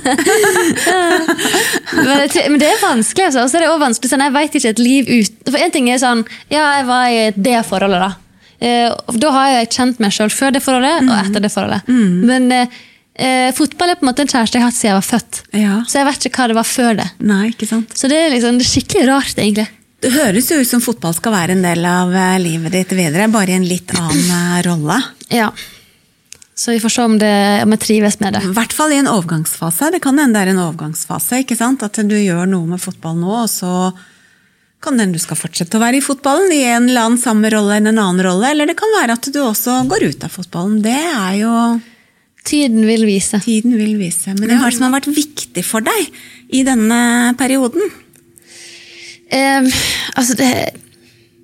[1.95, 3.27] men, det, er vanskelig.
[3.29, 3.43] Altså.
[3.45, 5.73] Og så er det også vanskelig sånn, Jeg vet ikke et liv ut For en
[5.73, 8.26] ting er sånn Ja, jeg var i det forholdet, da.
[8.59, 8.89] Eh,
[9.21, 11.09] da har jeg kjent meg sjøl før det forholdet mm.
[11.11, 11.89] og etter det forholdet.
[11.89, 12.13] Mm.
[12.25, 12.77] Men eh,
[13.13, 15.41] eh, fotball er på en måte en kjæreste jeg har hatt siden jeg var født.
[15.61, 15.79] Ja.
[15.85, 17.07] Så jeg vet ikke hva det var før det.
[17.21, 17.93] Nei, ikke sant?
[17.97, 19.67] Så det er, liksom, det er skikkelig rart, egentlig.
[19.97, 23.29] Det høres jo ut som fotball skal være en del av eh, livet ditt videre,
[23.33, 25.01] bare i en litt annen rolle.
[25.33, 25.51] Ja.
[26.57, 28.41] Så vi får se om, det, om jeg trives med det.
[28.47, 29.91] I hvert fall i en overgangsfase.
[29.93, 31.43] Det kan hende det er en overgangsfase.
[31.43, 31.85] ikke sant?
[31.85, 33.73] At du gjør noe med fotball nå, og så
[34.83, 37.79] kan hende du skal fortsette å være i fotballen i en eller annen samme rolle
[37.79, 40.81] enn en annen rolle, eller det kan være at du også går ut av fotballen.
[40.85, 41.53] Det er jo
[42.47, 43.41] Tiden vil vise.
[43.43, 44.31] Tiden vil vise.
[44.37, 46.05] Men hva er det som har vært viktig for deg
[46.55, 46.99] i denne
[47.39, 47.83] perioden?
[49.27, 49.67] Um,
[50.15, 50.51] altså, det,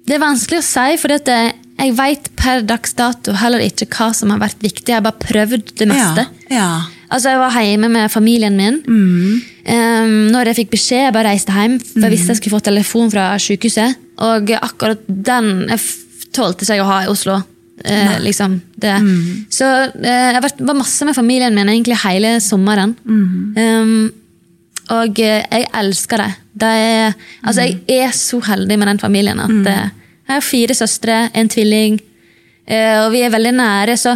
[0.08, 1.36] det, er vanskelig å si, for dette,
[1.76, 4.94] jeg veit per dags dato heller ikke hva som har vært viktig.
[4.94, 6.30] Jeg har bare prøvd det meste.
[6.48, 6.70] Ja, ja.
[7.14, 8.80] Altså, Jeg var hjemme med familien min.
[8.88, 9.42] Mm.
[9.64, 12.64] Um, når jeg fikk beskjed, jeg bare reiste hjem, for jeg visste jeg skulle få
[12.66, 14.00] telefon fra sykehuset.
[14.26, 15.84] Og akkurat den jeg
[16.34, 17.38] tålte seg å ha i Oslo.
[17.84, 19.46] Uh, liksom, mm.
[19.52, 22.96] Så uh, jeg var masse med familien min egentlig hele sommeren.
[23.06, 23.58] Mm.
[23.58, 24.54] Um,
[24.94, 26.32] og uh, jeg elsker det.
[26.64, 27.84] det er, altså, jeg mm.
[27.98, 29.68] er så heldig med den familien at mm.
[29.68, 32.00] jeg har fire søstre, en tvilling,
[33.04, 33.98] og vi er veldig nære.
[34.00, 34.14] så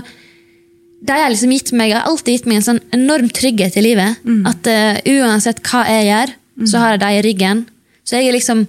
[0.99, 4.21] de har liksom gitt meg, har alltid gitt meg en sånn enorm trygghet i livet.
[4.25, 4.41] Mm.
[4.49, 6.67] At uh, uansett hva jeg gjør, mm.
[6.71, 7.63] så har jeg dem i ryggen.
[8.07, 8.65] Så jeg er liksom,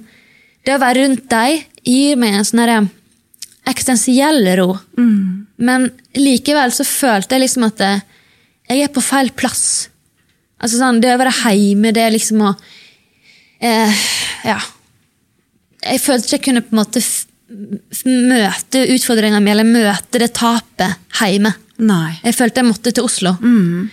[0.66, 2.88] det å være rundt dem gir meg en sånn eh,
[3.70, 4.72] eksistensiell ro.
[4.98, 5.46] Mm.
[5.64, 5.88] Men
[6.18, 8.02] likevel så følte jeg liksom at uh,
[8.68, 9.88] jeg er på feil plass.
[10.58, 14.02] Altså sånn, Det å være hjemme, det er liksom å uh,
[14.44, 14.58] Ja.
[15.78, 17.00] Jeg følte ikke jeg kunne på en måte
[18.04, 21.54] møte utfordringene mine eller møte det tapet hjemme.
[21.78, 22.18] Nei.
[22.24, 23.34] Jeg følte jeg måtte til Oslo.
[23.38, 23.88] Mm.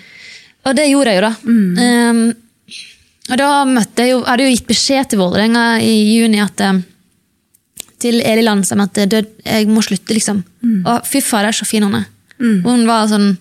[0.65, 1.33] Og det gjorde jeg jo, da.
[1.45, 1.77] Mm.
[1.85, 2.81] Um,
[3.25, 6.81] og da møtte jeg jo, hadde jo gitt beskjed til Vålerenga i juni at um,
[8.01, 10.43] til Eli Landsheim at det, jeg må slutte, liksom.
[10.61, 10.79] Mm.
[10.83, 12.07] Og fy fader, så fin hun er.
[12.41, 12.57] Mm.
[12.65, 13.35] Hun var sånn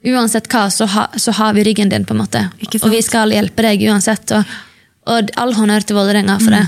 [0.00, 2.40] Uansett hva, så, ha, så, har vi ryggen din, på en måte.
[2.80, 4.32] Og vi skal hjelpe deg uansett.
[4.32, 4.54] Og,
[5.12, 6.62] og all honnør til Vålerenga for det.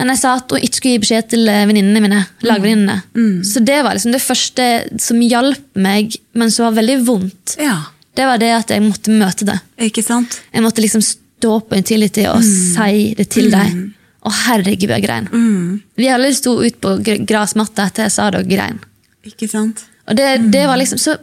[0.00, 0.06] Mm.
[0.06, 2.20] Men jeg sa at hun ikke skulle gi beskjed til eh, venninnene mine.
[2.46, 2.98] lagvenninnene.
[3.12, 3.22] Mm.
[3.26, 3.38] mm.
[3.44, 4.68] Så det var liksom det første
[5.02, 7.56] som hjalp meg, men som var veldig vondt.
[7.60, 7.76] Ja.
[8.16, 9.58] Det var det at jeg måtte møte det.
[9.90, 10.40] Ikke sant?
[10.50, 12.50] Jeg måtte liksom stå på Intility og mm.
[12.74, 13.54] si det til mm.
[13.54, 13.80] deg.
[14.20, 15.28] Å, herregud, jeg grein.
[15.32, 15.80] Mm.
[15.96, 18.80] Vi alle sto ut på gressmatta etter jeg sa det, og grein.
[19.28, 19.84] Ikke sant?
[20.08, 21.16] Og det, det, var liksom, så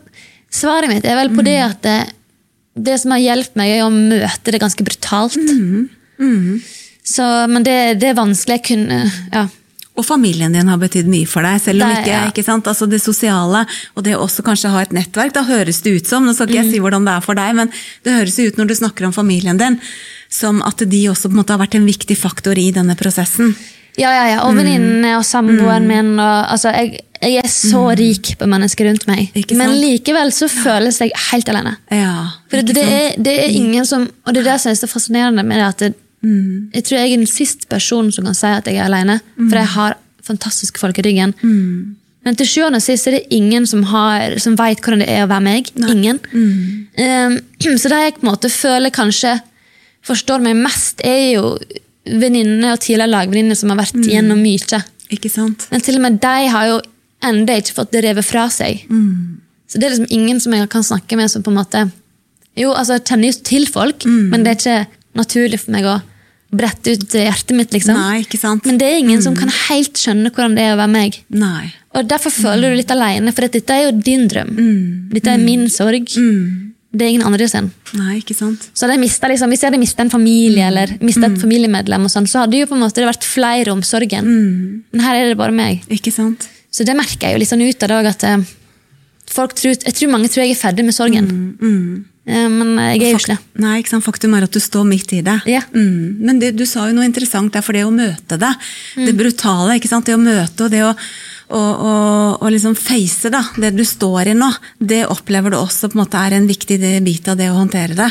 [0.53, 1.97] Svaret mitt er vel på det at det,
[2.87, 5.35] det som har hjulpet meg, er å møte det ganske brutalt.
[5.35, 5.89] Mm.
[6.17, 6.61] Mm.
[7.07, 8.59] Så, men det, det, er vanskelig.
[8.59, 8.99] Jeg kunne
[9.31, 9.47] ja.
[9.97, 12.25] Og familien din har betydd mye for deg, selv om det, ikke, ja.
[12.29, 12.67] ikke sant?
[12.69, 13.63] Altså det sosiale
[13.95, 15.33] og det å også kanskje ha et nettverk.
[15.33, 16.75] Da høres det ut som, nå skal ikke jeg mm.
[16.75, 17.71] si hvordan det er for deg, men
[18.05, 19.79] det høres ut når du snakker om familien din,
[20.29, 23.55] som at de også på en måte har vært en viktig faktor i denne prosessen.
[23.97, 24.39] Ja, ja, ja.
[24.45, 24.61] Og mm.
[24.61, 25.93] venninnene og samboeren mm.
[25.95, 26.11] min.
[26.21, 27.93] Og, altså, jeg, jeg, er så mm.
[27.97, 29.31] rik på mennesker rundt meg.
[29.57, 31.73] Men likevel så føles jeg helt alene.
[31.89, 33.63] Ja, For det, det, er, det, er, mm.
[33.63, 36.73] ingen som Og det er det som er så fascinerende med det, at det, mm.
[36.73, 39.19] jeg tror jeg er den siste personen som kan si at jeg er alene.
[39.37, 41.35] For jeg har fantastiske folk i ryggen.
[42.27, 45.23] Men til sjuende og sist er det ingen som, har, som vet hvordan det er
[45.23, 45.69] å være meg.
[45.79, 45.93] Nei.
[45.93, 46.19] Ingen.
[46.35, 47.37] Um,
[47.79, 49.37] så det jeg på en måte føler kanskje
[50.07, 51.55] forstår meg mest, er jo
[52.07, 54.09] venninner og tidligere lagvenninner som har vært mm.
[54.11, 54.81] gjennom mye.
[55.15, 55.67] Ikke sant?
[55.71, 56.81] Men til og med de har jo
[57.27, 58.83] ennå ikke fått det revet fra seg.
[58.91, 59.39] Mm.
[59.67, 61.87] Så det er liksom ingen som jeg kan snakke med som på en måte
[62.57, 64.29] Jo, altså, jeg kjenner jo til folk, mm.
[64.31, 65.97] men det er ikke naturlig for meg å
[66.53, 67.73] brette ut hjertet mitt.
[67.75, 67.97] liksom.
[67.97, 68.67] Nei, ikke sant?
[68.67, 69.41] Men det er ingen som mm.
[69.41, 71.19] kan helt skjønne hvordan det er å være meg.
[71.33, 71.67] Nei.
[71.97, 74.53] Og Derfor føler du litt alene, for dette er jo din drøm.
[74.53, 74.81] Mm.
[75.11, 76.13] Dette er min sorg.
[76.15, 76.73] Mm.
[76.97, 77.67] Det er ingen andre sin.
[77.99, 78.69] Nei, ikke sant.
[78.73, 80.69] Så jeg mistet, liksom, Hvis jeg hadde mista en familie mm.
[80.69, 81.41] eller mistet et mm.
[81.43, 84.29] familiemedlem, sånn, så hadde jo på en måte det vært flere om sorgen.
[84.29, 84.85] Mm.
[84.93, 85.83] Men her er det bare meg.
[85.93, 86.47] Ikke sant.
[86.71, 88.47] Så det merker jeg jo litt sånn ut av det at eh,
[89.33, 91.27] tror, jeg tror mange tror jeg er ferdig med sorgen.
[91.27, 91.49] Mm.
[91.59, 92.05] mm.
[92.27, 93.39] Eh, men jeg er jo ikke det.
[93.63, 94.05] Nei, ikke sant?
[94.05, 95.39] Faktum er at du står midt i det.
[95.47, 95.65] Yeah.
[95.71, 96.19] Mm.
[96.27, 98.53] Men det, du sa jo noe interessant der, for det å møte det,
[98.99, 100.07] det brutale, ikke sant?
[100.07, 100.93] det å møte og det å
[101.47, 104.49] og, og, og liksom face da, det du står i nå,
[104.83, 107.95] det opplever du også på en måte er en viktig bit av det å håndtere
[107.95, 108.09] det?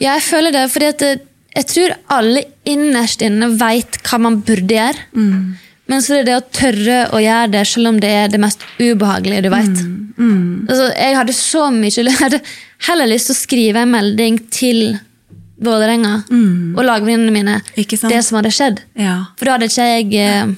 [0.00, 0.64] Ja, jeg føler det.
[0.72, 1.04] fordi at
[1.52, 5.06] jeg tror alle innerst inne veit hva man burde gjøre.
[5.14, 5.54] Mm.
[5.92, 8.40] Men så er det det å tørre å gjøre det selv om det er det
[8.42, 9.82] mest ubehagelige du vet.
[9.82, 9.98] Mm.
[10.12, 10.66] Mm.
[10.68, 12.42] Altså, jeg hadde så mye Jeg hadde
[12.88, 14.84] heller lyst til å skrive en melding til
[15.62, 16.74] Vålerenga mm.
[16.74, 18.80] og lagvenninnene mine det som hadde skjedd.
[18.98, 19.18] Ja.
[19.38, 20.54] For da hadde ikke jeg eh,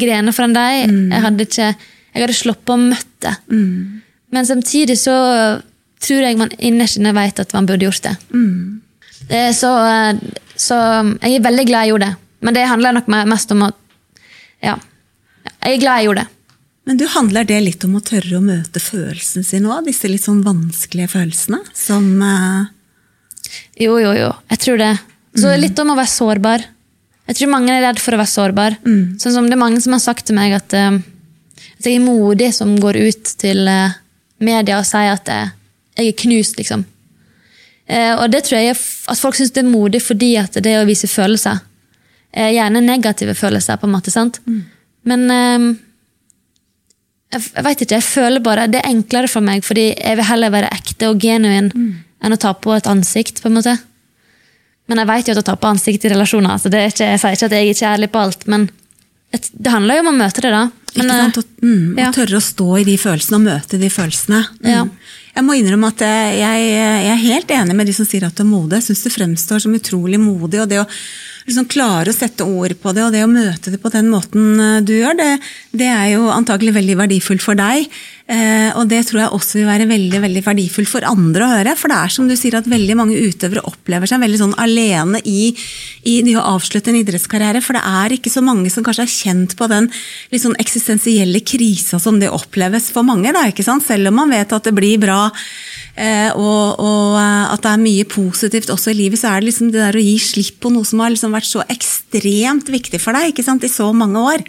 [0.00, 0.86] grener foran deg.
[0.88, 1.10] Mm.
[1.12, 1.66] Jeg hadde ikke
[2.10, 4.00] jeg hadde sluppet å møte Mm.
[4.30, 5.12] Men samtidig så
[6.00, 8.12] tror jeg man innerst inne vet at man burde gjort det.
[8.30, 8.80] Mm.
[9.28, 9.72] det så,
[10.54, 10.76] så,
[11.18, 12.16] jeg er veldig glad jeg gjorde det.
[12.46, 13.76] Men det handler nok mest om at
[14.62, 14.76] Ja.
[15.60, 16.39] Jeg er glad jeg gjorde det.
[16.88, 19.84] Men du, Handler det litt om å tørre å møte følelsene sine òg?
[19.86, 21.60] Disse litt sånn vanskelige følelsene?
[21.76, 22.68] Som uh...
[23.80, 24.30] Jo, jo, jo.
[24.52, 24.92] Jeg tror det.
[25.36, 25.56] Så mm.
[25.60, 26.64] litt om å være sårbar.
[27.30, 28.78] Jeg tror mange er redd for å være sårbar.
[28.86, 29.02] Mm.
[29.22, 30.96] Sånn som Det er mange som har sagt til meg at, uh,
[31.76, 33.98] at jeg er modig som går ut til uh,
[34.40, 35.52] media og sier at jeg,
[36.00, 36.86] jeg er knust, liksom.
[37.90, 41.10] og det tror jeg at folk syns det er modig fordi at det å vise
[41.10, 41.58] følelser.
[42.32, 44.12] gjerne negative følelser, på en måte.
[44.14, 44.38] sant?
[44.46, 44.60] Mm.
[45.10, 45.76] Men
[47.30, 50.52] jeg, vet ikke, jeg føler bare det er enklere for meg, fordi jeg vil heller
[50.54, 51.92] være ekte og genuin mm.
[52.26, 53.42] enn å ta på et ansikt.
[53.42, 53.76] på en måte.
[54.90, 56.58] Men jeg vet jo at å ta på ansikt i relasjoner.
[56.58, 58.68] så det er ikke, Jeg sier ikke at jeg ikke er ærlig på alt, men
[59.30, 60.64] det handler jo om å møte det, da.
[60.96, 61.38] Men, ikke sant?
[61.38, 62.08] Å, mm, ja.
[62.10, 64.40] å tørre å stå i de følelsene og møte de følelsene.
[64.58, 64.70] Mm.
[64.72, 64.84] Ja.
[65.36, 68.42] Jeg må innrømme at jeg, jeg, er helt enig med de som sier at du
[68.42, 68.80] er modig.
[68.80, 70.58] Jeg syns det fremstår som utrolig modig.
[70.64, 70.88] og det å
[71.48, 74.60] liksom klare å sette ord på det, og det å møte det på den måten
[74.60, 75.30] eh, du gjør, det,
[75.76, 77.88] det er jo antagelig veldig verdifullt for deg.
[78.30, 81.74] Eh, og det tror jeg også vil være veldig veldig verdifullt for andre å høre.
[81.78, 85.18] For det er som du sier at veldig mange utøvere opplever seg veldig sånn alene
[85.26, 85.50] i,
[86.06, 87.62] i det å avslutte en idrettskarriere.
[87.64, 89.90] For det er ikke så mange som kanskje er kjent på den
[90.30, 93.34] litt sånn eksistensielle krisa som det oppleves for mange.
[93.34, 93.86] Da, ikke sant?
[93.88, 95.24] Selv om man vet at det blir bra
[96.36, 99.82] og, og, at det er mye positivt også i livet, så er det liksom det
[99.82, 103.32] der å gi slipp på noe som har liksom vært så ekstremt viktig for deg
[103.32, 103.66] ikke sant?
[103.66, 104.44] i så mange år.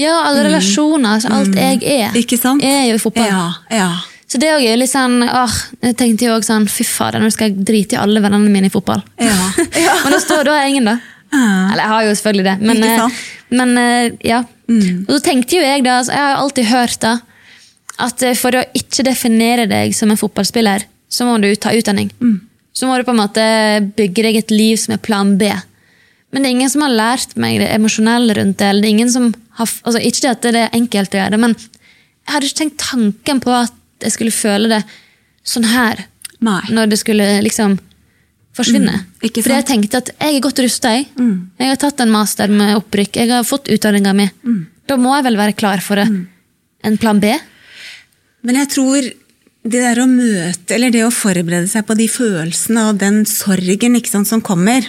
[0.00, 0.46] Ja, alle mm.
[0.48, 1.18] relasjoner.
[1.18, 2.64] Altså, alt jeg er, Ikke sant?
[2.64, 3.28] er jo i fotball.
[3.28, 3.90] Ja, ja.
[4.32, 7.28] Så det er jo litt sånn, åh, Jeg tenkte jo også sånn Fy fader, nå
[7.34, 9.02] skal jeg drite i alle vennene mine i fotball.
[9.20, 9.34] Ja.
[10.06, 10.96] Men da står da er ingen, da.
[11.32, 13.20] Eller jeg har jo selvfølgelig det, men, sant
[13.56, 14.42] men eh, ja.
[14.68, 15.06] Mm.
[15.06, 17.12] Og så tenkte jo jeg da, altså, Jeg har jo alltid hørt da,
[18.00, 22.12] at eh, for å ikke definere deg som en fotballspiller, så må du ta utdanning.
[22.22, 22.38] Mm.
[22.72, 23.44] Så må du på en måte
[23.98, 25.50] bygge deg et liv som er plan B.
[26.32, 28.70] Men det er ingen som har lært meg det emosjonelle rundt det.
[28.70, 29.28] eller det er ingen som
[29.58, 32.60] har, altså Ikke det at det er enkelt å gjøre det, men jeg hadde ikke
[32.62, 34.80] tenkt tanken på at jeg skulle føle det
[35.44, 36.06] sånn her.
[36.42, 36.62] Nei.
[36.72, 37.76] Når det skulle liksom
[38.56, 38.94] forsvinne.
[39.02, 40.92] Mm, Fordi jeg tenkte at jeg er godt rusta.
[40.96, 41.08] Jeg.
[41.18, 41.50] Mm.
[41.58, 44.28] jeg har tatt en master med opprykk, jeg har fått utdanninga mi.
[44.44, 44.60] Mm.
[44.88, 46.20] Da må jeg vel være klar for mm.
[46.88, 47.32] en plan B?
[48.42, 49.10] Men jeg tror
[49.62, 53.98] det der å møte, eller det å forberede seg på de følelsene og den sorgen
[54.02, 54.88] sant, som kommer,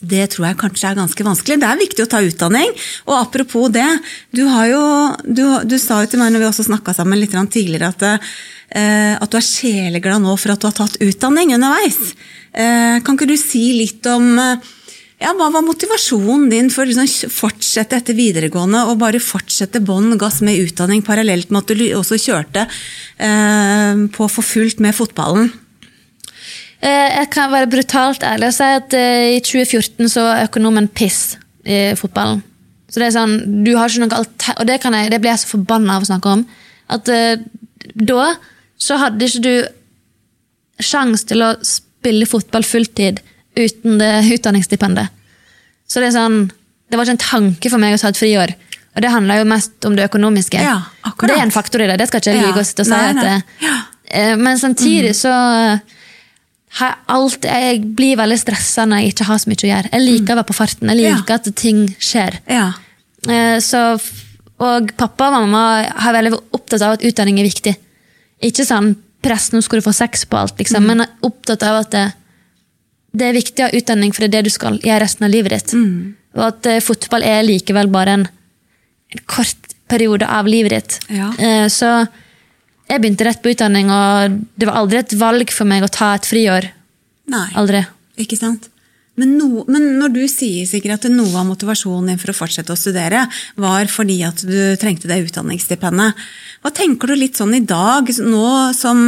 [0.00, 1.58] det tror jeg kanskje er ganske vanskelig.
[1.60, 2.72] Det er viktig å ta utdanning.
[3.08, 3.88] Og apropos det,
[4.32, 4.84] du, jo,
[5.24, 8.26] du, du sa jo til meg når vi også snakka sammen litt tidligere, at,
[8.72, 12.14] eh, at, du er sjeleglad nå for at du har tatt utdanning underveis.
[12.52, 14.70] Eh, kan ikke du si litt om eh,
[15.20, 20.16] ja, Hva var motivasjonen din for å liksom fortsette etter videregående og bare fortsette bånn
[20.20, 25.50] gass med utdanning parallelt med at du også kjørte eh, på for fullt med fotballen?
[26.80, 30.88] Eh, jeg kan være brutalt ærlig og si at eh, i 2014 så var økonomen
[30.88, 31.36] piss
[31.68, 32.40] i fotballen.
[32.90, 35.42] Så det er sånn, du har ikke noe alter Og det, jeg, det blir jeg
[35.44, 36.40] så forbanna av å snakke om.
[36.90, 37.36] At uh,
[37.94, 38.32] da
[38.80, 43.20] så hadde ikke du sjans til å spille fotball fulltid
[43.66, 45.12] uten det utdanningsstipendet.
[45.90, 46.42] Så det er sånn,
[46.90, 48.54] det var ikke en tanke for meg å ta et friår.
[48.90, 50.60] Og det handler jo mest om det økonomiske.
[50.62, 50.80] Ja,
[51.22, 51.98] det er en faktor i det.
[52.00, 52.86] det skal ikke jeg lyve og si.
[52.90, 53.38] Nei, nei.
[53.62, 53.76] Ja.
[54.10, 55.32] Eh, men samtidig så
[56.78, 59.92] har alt, jeg blir veldig stressa når jeg ikke har så mye å gjøre.
[59.94, 60.90] Jeg liker å være på farten.
[60.90, 61.38] Jeg liker ja.
[61.38, 62.40] at ting skjer.
[62.50, 62.66] Ja.
[63.26, 63.84] Eh, så,
[64.62, 65.64] og pappa og mamma
[66.04, 67.74] har veldig opptatt av at utdanning er viktig.
[68.50, 70.88] Ikke sånn press, nå skal du få sex på alt, liksom, mm.
[70.88, 72.06] men opptatt av at det,
[73.12, 75.34] det, er viktig å ha utdanning, for det er det du skal gjøre resten av
[75.34, 75.74] livet ditt.
[75.76, 76.16] Mm.
[76.38, 78.26] Og at uh, fotball er likevel bare en,
[79.10, 80.98] en, kort periode av livet ditt.
[81.18, 81.30] Ja.
[81.34, 81.92] Uh, så
[82.90, 86.12] jeg begynte rett på utdanning, og det var aldri et valg for meg å ta
[86.16, 86.70] et friår.
[87.30, 87.84] Nei, aldri.
[88.18, 88.70] ikke sant?
[89.20, 92.72] Men, no, men, når du sier sikkert at noe av motivasjonen din for å fortsette
[92.72, 93.26] å studere
[93.60, 96.22] var fordi at du trengte det utdanningsstipendet,
[96.62, 98.46] hva tenker du litt sånn i dag, nå
[98.76, 99.04] som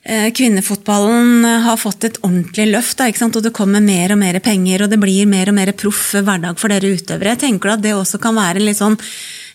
[0.00, 4.88] kvinnefotballen har fått et ordentlig løft, da, og det kommer mer og mer penger og
[4.88, 8.20] det blir mer og mer proff hverdag for dere utøvere, tenker du at det også
[8.22, 8.96] kan være en litt sånn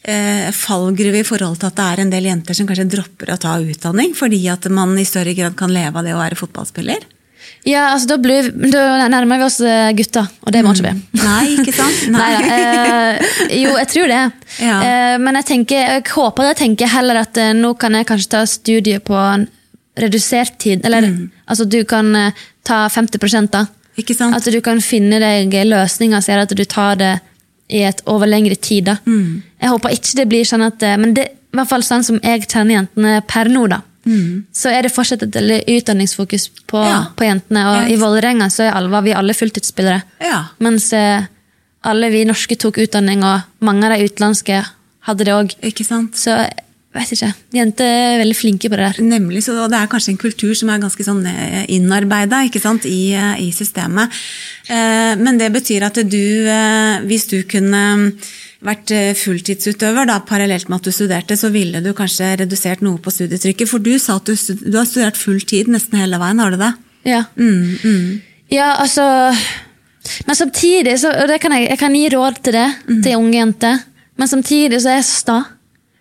[0.05, 3.41] eh, fallgruve i forhold til at det er en del jenter som kanskje dropper å
[3.41, 7.09] ta utdanning fordi at man i større grad kan leve av det å være fotballspiller?
[7.65, 10.93] Ja, altså da, blir, da, nærmer vi oss eh, gutta, og det må ikke vi.
[10.93, 11.21] Mm.
[11.23, 12.03] Nei, ikke sant?
[12.13, 12.27] Nei.
[12.45, 13.31] Nei eh,
[13.63, 14.21] jo, jeg tror det.
[14.61, 14.75] Ja.
[14.85, 16.51] Eh, men jeg, tenker, jeg håper.
[16.51, 19.47] Jeg tenker heller at eh, nå kan jeg kanskje ta studiet på en
[19.99, 20.85] redusert tid.
[20.85, 21.31] Eller mm.
[21.45, 23.65] altså du kan eh, ta 50 da.
[23.95, 24.35] Ikke sant?
[24.35, 27.13] At du kan finne deg løsninger som gjør at du tar det
[27.71, 28.85] i et over lengre tid.
[28.91, 28.97] da.
[29.05, 29.41] Mm.
[29.61, 32.17] Jeg håper ikke det blir sånn at eh, Men det i hvert fall sånn som
[32.19, 33.67] jeg kjenner jentene per nå.
[33.71, 33.81] da.
[34.05, 34.45] Mm.
[34.53, 36.99] så er det fortsatt et utdanningsfokus på, ja.
[37.17, 37.63] på jentene.
[37.71, 37.85] Og ja.
[37.89, 40.03] i Vålerenga så var vi alle fulltidsspillere.
[40.21, 40.43] Ja.
[40.61, 41.25] Mens eh,
[41.85, 44.61] alle vi norske tok utdanning, og mange av de utenlandske
[45.09, 45.55] hadde det òg.
[46.17, 46.37] Så
[46.95, 47.31] vet ikke.
[47.55, 49.03] Jenter er veldig flinke på det der.
[49.03, 53.35] Nemlig, så Det er kanskje en kultur som er ganske sånn eh, innarbeida i, eh,
[53.43, 54.09] i systemet.
[54.67, 56.47] Men det betyr at du,
[57.05, 57.83] hvis du kunne
[58.65, 63.01] vært eh, fulltidsutøver da, parallelt med at du studerte, så ville du kanskje redusert noe
[63.01, 63.69] på studietrykket.
[63.69, 66.61] For du sa at du, du har studert full tid nesten hele veien, har du
[66.61, 66.71] det?
[67.05, 67.25] Ja.
[67.37, 68.07] Mm, mm.
[68.53, 69.03] Ja, altså
[70.27, 73.01] Men samtidig, så, og kan jeg, jeg, kan gi råd til det, mm.
[73.01, 73.79] til unge jenter,
[74.21, 75.37] men samtidig så er jeg så sta.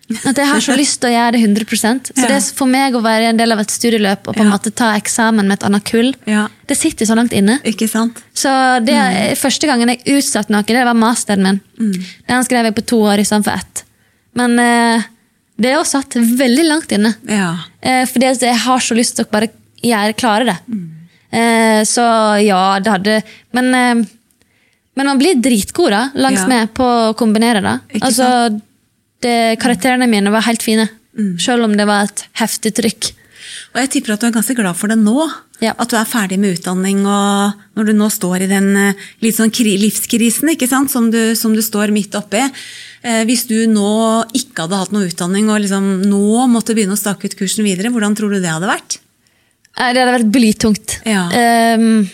[0.29, 2.27] At jeg har så lyst til å gjøre det 100% Så ja.
[2.29, 4.53] det er for meg å være en del av et studieløp og på en ja.
[4.53, 6.45] måte ta eksamen med et annet kull, ja.
[6.69, 7.57] det sitter så langt inne.
[7.65, 8.21] Ikke sant?
[8.37, 8.51] Så
[8.85, 9.33] det, mm.
[9.41, 11.59] Første gangen jeg utsatte noe, det var masteren min.
[11.79, 11.97] Mm.
[12.29, 13.85] Den skrev jeg på to år istedenfor ett.
[14.37, 15.07] Men eh,
[15.55, 17.13] det er også satt veldig langt inne.
[17.25, 19.49] Eh, fordi jeg har så lyst til å bare
[19.85, 20.57] gjøre, klare det.
[20.67, 20.85] Mm.
[21.35, 22.03] Eh, så
[22.43, 23.15] ja, det hadde
[23.51, 24.05] Men, eh,
[24.95, 27.75] men man blir dritgod da, langs med på å kombinere det.
[27.99, 28.27] Altså?
[29.25, 30.87] Det, karakterene mine var helt fine.
[31.15, 31.35] Mm.
[31.41, 33.13] Selv om det var et heftig trykk.
[33.75, 35.25] Og jeg tipper at du er ganske glad for det nå.
[35.63, 35.71] Ja.
[35.79, 39.37] At du er ferdig med utdanning, og når du nå står i den eh, litt
[39.37, 40.91] sånn livskrisen ikke sant?
[40.91, 42.41] Som, du, som du står midt oppi.
[43.05, 46.99] Eh, hvis du nå ikke hadde hatt noe utdanning og liksom nå måtte begynne å
[46.99, 48.99] stake ut kursen videre, hvordan tror du det hadde vært?
[49.75, 50.99] Det hadde vært blytungt.
[51.07, 51.25] Ja.
[51.75, 52.05] Um,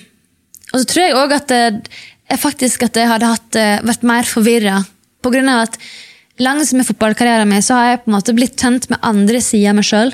[0.72, 4.80] og så tror jeg òg at, at jeg hadde hatt, eh, vært mer forvirra.
[5.22, 5.78] På grunn av at
[6.42, 9.72] langs med fotballkarrieren min så har jeg på en måte blitt kjent med andre sider
[9.72, 10.14] av meg sjøl.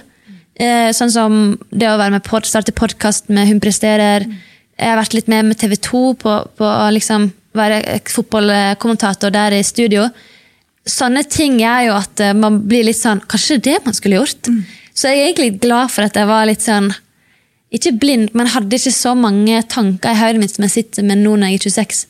[0.58, 1.34] Eh, sånn som
[1.70, 4.26] det å være med pod, starte podkast med Hun presterer.
[4.78, 9.58] Jeg har vært litt med med TV 2 på, på å liksom være fotballkommentator der
[9.58, 10.08] i studio.
[10.88, 13.98] Sånne ting gjør jo at eh, man blir litt sånn Kanskje det er det man
[13.98, 14.48] skulle gjort?
[14.48, 14.62] Mm.
[14.98, 16.94] Så jeg er egentlig glad for at jeg var litt sånn
[17.76, 21.20] Ikke blind, men hadde ikke så mange tanker i hodet mitt som jeg sitter med
[21.26, 22.06] nå når jeg er 26.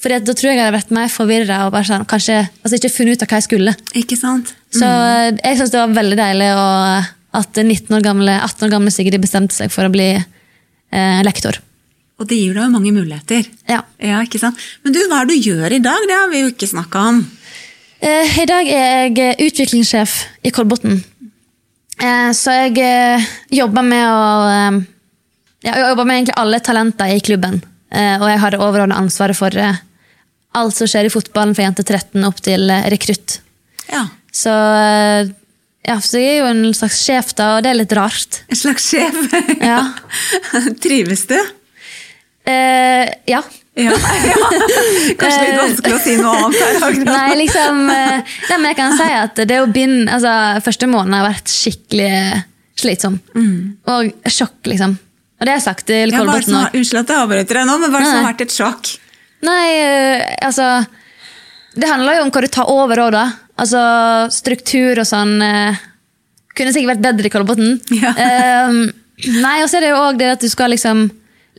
[0.00, 3.18] Fordi Da tror jeg jeg hadde vært mer forvirra og sånn, kanskje altså ikke funnet
[3.18, 3.74] ut av hva jeg skulle.
[4.00, 4.54] Ikke sant?
[4.72, 5.40] Så mm.
[5.42, 6.68] jeg syns det var veldig deilig å,
[7.40, 11.60] at 19 år gamle, 18 år gamle Sigrid bestemte seg for å bli eh, lektor.
[12.20, 13.46] Og det gir deg jo mange muligheter.
[13.68, 13.82] Ja.
[14.00, 14.22] ja.
[14.24, 14.60] ikke sant?
[14.84, 16.08] Men du, hva er det du gjør i dag?
[16.08, 17.20] Det har vi jo ikke snakka om.
[18.00, 20.98] Eh, I dag er jeg utviklingssjef i Kolbotn.
[22.00, 24.80] Eh, så jeg eh, jobber med å eh,
[25.68, 27.60] Jeg jobber med egentlig alle talenter i klubben.
[27.92, 29.52] Eh, og jeg har det overordna ansvaret for
[30.58, 33.38] alt som skjer i fotballen fra jente 13 opp til eh, rekrutt.
[33.90, 34.06] Ja.
[34.32, 35.30] Så, eh,
[35.86, 38.42] ja, så jeg er jo en slags sjef, da, og det er litt rart.
[38.50, 39.16] En slags sjef?
[39.62, 39.80] ja.
[40.82, 41.38] Trives du?
[42.50, 43.42] Eh, ja.
[43.80, 43.96] ja.
[45.20, 47.02] Kanskje litt vanskelig å si noe annet her.
[47.06, 50.32] Nei, liksom, eh, men jeg kan si at det å begynne, altså,
[50.64, 52.10] Første måneden har vært skikkelig
[52.80, 53.20] slitsom.
[53.36, 53.78] Mm.
[53.92, 54.96] Og sjokk, liksom.
[55.40, 56.74] Og det har jeg sagt til Kolbotn òg.
[56.76, 58.90] Unnskyld at jeg avbryter deg nå, men hva har vært et sjokk?
[59.46, 60.84] Nei, eh, altså
[61.72, 63.24] Det handler jo om hva du tar over òg, da.
[63.60, 63.80] Altså
[64.34, 65.36] struktur og sånn.
[65.44, 65.80] Eh,
[66.56, 67.74] kunne sikkert vært bedre i Kolbotn.
[68.02, 68.12] Ja.
[68.68, 68.88] um,
[69.40, 71.08] nei, og så er det jo òg det at du skal liksom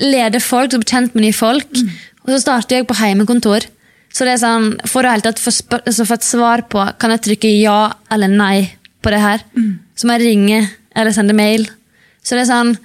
[0.02, 1.70] lede folk, du blir kjent med nye folk.
[1.72, 1.94] Mm.
[2.26, 3.65] Og så starter jeg på heimekontor.
[4.12, 7.24] Så det er sånn, For å helt tatt få, altså et svar på kan jeg
[7.28, 9.72] trykke ja eller nei på det her, mm.
[9.98, 10.60] så må jeg ringe
[10.94, 11.63] eller sende mail.
[12.22, 12.76] Så det er sånn,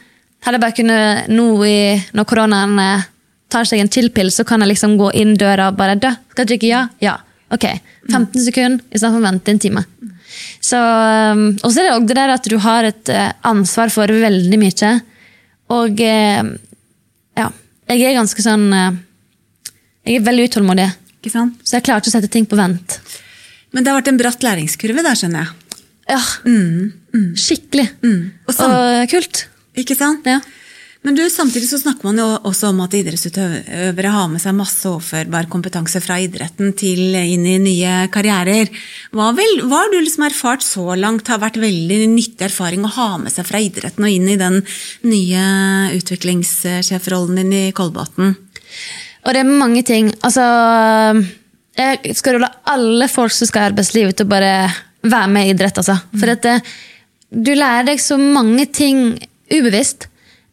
[0.47, 1.79] hadde jeg bare kunnet nå i,
[2.17, 3.09] når koronaen eh,
[3.53, 6.11] tar seg en chill-pill, så kan jeg liksom gå inn døra og bare dø.
[6.33, 6.71] Skal jeg drikke?
[6.73, 6.83] ja?
[7.05, 7.17] Ja.
[7.55, 7.67] Ok.
[8.09, 8.43] 15 mm.
[8.43, 9.85] sekunder istedenfor å vente en time.
[10.61, 13.93] Så, um, og så er det òg det der at du har et eh, ansvar
[13.95, 14.91] for veldig mye.
[15.77, 16.51] Og eh,
[17.39, 17.47] ja,
[17.93, 20.89] jeg er ganske sånn Jeg er veldig utålmodig.
[21.27, 22.99] Så jeg klarer ikke å sette ting på vent.
[23.75, 25.81] Men det har vært en bratt læringskurve der, skjønner jeg.
[26.07, 26.21] Ja.
[26.47, 27.31] Mm, mm.
[27.41, 27.87] Skikkelig.
[28.05, 28.21] Mm.
[28.47, 29.43] Og, og, kult.
[29.77, 30.27] Ikke sant?
[30.29, 30.39] Ja.
[31.07, 34.89] Men du, samtidig så snakker man jo også om at idrettsutøvere har med seg masse
[34.91, 38.73] overførbar kompetanse fra idretten til inn i nye karrierer.
[39.15, 42.91] Hva, vil, hva har du liksom erfart så langt har vært veldig nyttig erfaring å
[42.97, 44.59] ha med seg fra idretten og inn i den
[45.07, 45.45] nye
[45.95, 48.35] utviklingssjefrollen din i Kolbotn?
[49.23, 50.11] Og det er mange ting.
[50.27, 50.43] Altså
[51.79, 54.53] Jeg skal rulle alle folk som skal i arbeidslivet, til å bare
[55.07, 55.79] være med i idrett.
[55.79, 56.01] Altså.
[56.19, 56.77] For at eh,
[57.31, 59.13] du lærer deg så mange ting
[59.55, 60.11] ubevisst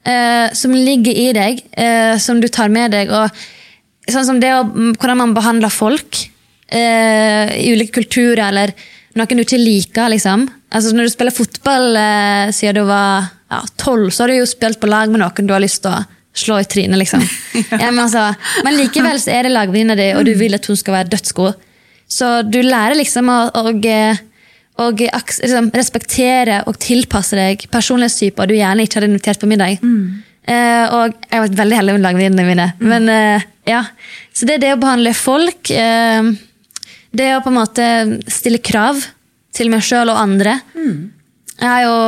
[0.07, 3.11] eh, som ligger i deg, eh, som du tar med deg.
[3.13, 6.19] Og sånn som det å, hvordan man behandler folk
[6.67, 8.73] eh, i ulike kulturer, eller
[9.17, 10.09] noen du ikke liker.
[10.13, 10.47] liksom.
[10.73, 13.31] Altså Når du spiller fotball eh, siden du var
[13.77, 15.93] tolv, ja, så har du jo spilt på lag med noen du har lyst til
[15.93, 17.21] å slå i trynet, liksom.
[17.83, 18.31] ja, men, altså,
[18.65, 21.69] men, likevel så er det lagvenninna di, og du vil at hun skal være dødsgod.
[22.09, 23.73] Så du lærer liksom å, å, å
[24.79, 29.81] liksom, respektere og tilpasse deg personlighetstyper du gjerne ikke hadde invitert på middag.
[29.83, 30.23] Mm.
[30.43, 32.69] Uh, og jeg har vært veldig heldig med lagvenninnene mine.
[32.79, 32.87] Mm.
[32.91, 33.83] Men uh, ja,
[34.35, 35.71] Så det er det å behandle folk.
[35.71, 36.33] Uh,
[37.13, 37.85] det å på en måte
[38.27, 38.99] stille krav
[39.53, 40.57] til meg sjøl og andre.
[40.73, 41.11] Mm.
[41.59, 41.99] Jeg har jo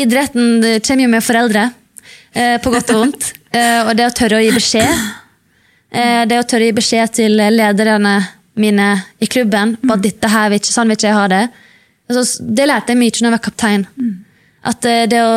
[0.00, 1.64] Idretten kommer jo med foreldre,
[2.32, 3.26] på godt og vondt.
[3.50, 5.06] Eh, og det å tørre å gi beskjed.
[5.90, 8.12] Eh, det å tørre å gi beskjed til lederne
[8.60, 11.40] mine i klubben på at dette her vil ikke, sånn vil ikke jeg ha det.
[12.10, 13.84] Altså, det lærte jeg mye når jeg var kaptein.
[14.66, 15.34] At eh, det å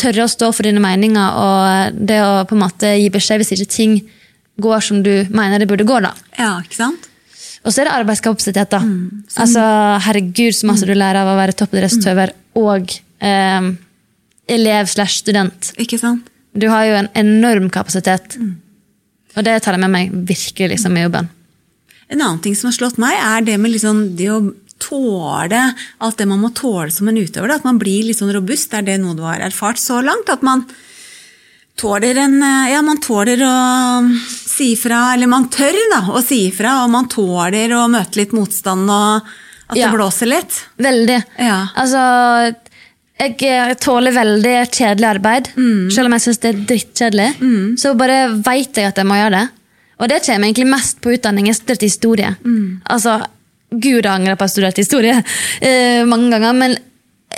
[0.00, 3.52] tørre å stå for dine meninger og det å på en måte gi beskjed hvis
[3.56, 3.98] ikke ting
[4.60, 6.00] går som du mener det burde gå.
[6.04, 6.12] da.
[6.38, 7.06] Ja, ikke sant?
[7.60, 8.70] Og så er det arbeidskapasitet.
[8.72, 8.80] da.
[8.80, 9.64] Mm, altså,
[10.06, 12.60] Herregud, så masse du lærer av å være toppidrettsutøver mm.
[12.60, 13.70] og eh,
[14.56, 15.72] elev slash student.
[15.80, 16.28] Ikke sant?
[16.56, 18.38] Du har jo en enorm kapasitet.
[18.40, 18.56] Mm.
[19.36, 21.28] Og det tar jeg med meg virkelig liksom, i jobben.
[22.10, 24.40] En annen ting som har slått meg, er det med liksom, det å
[24.82, 25.64] tåle
[26.00, 27.52] alt det man må tåle som en utøver.
[27.54, 28.74] At man blir litt sånn robust.
[28.74, 30.32] Er det noe du har erfart så langt?
[30.32, 30.64] At man
[31.80, 33.54] tåler, en, ja, man tåler å
[34.26, 38.34] si ifra, eller man tør da, å si ifra, og man tåler å møte litt
[38.36, 39.30] motstand og
[39.70, 39.86] at ja.
[39.86, 40.58] det blåser litt?
[40.82, 41.20] Veldig.
[41.38, 41.60] Ja.
[41.78, 42.02] Altså
[43.20, 45.90] jeg tåler veldig kjedelig arbeid, mm.
[45.92, 47.30] selv om jeg syns det er drittkjedelig.
[47.40, 47.64] Mm.
[47.80, 49.46] Så bare veit jeg at jeg må gjøre det.
[50.00, 51.50] Og det kommer egentlig mest på utdanning.
[51.50, 52.30] Jeg studerte historie.
[52.40, 52.80] Mm.
[52.88, 53.18] Altså,
[53.70, 55.16] Gud angrer på at jeg studerte historie
[55.62, 56.56] eh, mange ganger.
[56.56, 56.76] Men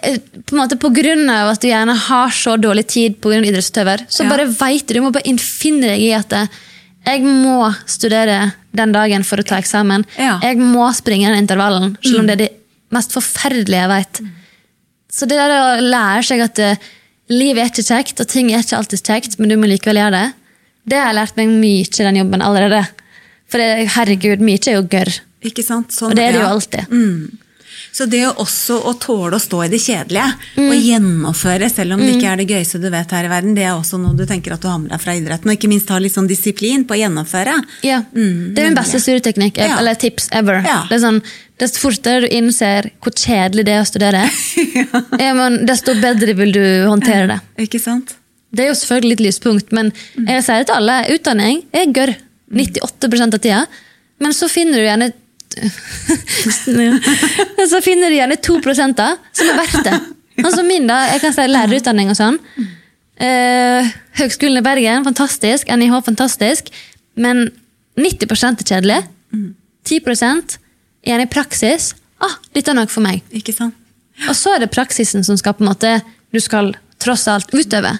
[0.00, 3.42] eh, på en måte på grunn av at du gjerne har så dårlig tid pga.
[3.42, 4.32] idrettsutøver, så ja.
[4.32, 4.96] bare veit du.
[4.96, 6.60] Du må bare innfinne deg i at eh,
[7.02, 10.06] jeg må studere den dagen for å ta eksamen.
[10.16, 10.38] Ja.
[10.44, 12.30] Jeg må springe den intervallen, selv om mm.
[12.30, 12.52] det er det
[12.94, 14.20] mest forferdelige jeg veit.
[15.12, 16.86] Så det der å lære seg at uh,
[17.32, 20.14] livet er ikke kjekt, og ting er ikke alltid kjekt, men du må likevel gjøre
[20.14, 20.28] det,
[20.88, 22.80] det har jeg lært meg mye i den jobben allerede.
[23.50, 25.12] For herregud, mye er jo gørr.
[25.48, 25.94] Ikke sant?
[25.94, 26.92] Sånn, og det er det jo alltid.
[26.92, 27.42] Mm.
[27.92, 30.24] Så det også å tåle å stå i det kjedelige
[30.56, 30.64] mm.
[30.64, 32.30] og gjennomføre, selv om det ikke mm.
[32.30, 34.64] er det gøyeste du vet her i verden, det er også noe du tenker at
[34.64, 35.50] du har med deg fra idretten.
[35.50, 37.58] Og ikke minst ha litt sånn disiplin på å gjennomføre.
[37.84, 39.76] Ja, mm, Det er min beste studieteknikk, ja.
[39.76, 40.62] eller tips ever.
[40.64, 40.82] Ja.
[40.88, 41.22] Det er sånn,
[41.60, 44.22] Desto fortere du innser hvor kjedelig det er å studere,
[45.20, 45.34] ja.
[45.36, 47.36] men, desto bedre vil du håndtere det.
[47.68, 48.16] Ikke sant?
[48.50, 50.26] Det er jo selvfølgelig litt lyspunkt, men mm.
[50.32, 52.16] jeg sier det til alle, utdanning er gørr
[52.50, 53.60] 98% av tida.
[54.22, 55.12] Men så finner du gjerne
[57.70, 59.98] så finner de gjerne to prosenter som er verdt det.
[60.42, 61.02] Altså min, da.
[61.12, 62.38] Jeg kan si lærerutdanning og sånn.
[63.22, 65.68] Eh, Høgskolen i Bergen, fantastisk.
[65.68, 66.72] NIH, fantastisk.
[67.14, 67.50] Men
[68.00, 69.02] 90 er kjedelig.
[69.88, 70.56] 10%
[71.06, 71.92] gjerne i praksis.
[72.22, 73.22] Ah, dette er noe for meg.
[73.34, 73.76] Ikke sant?
[74.28, 75.96] Og så er det praksisen som skal på en måte,
[76.32, 76.72] du skal
[77.02, 77.96] tross alt utøve.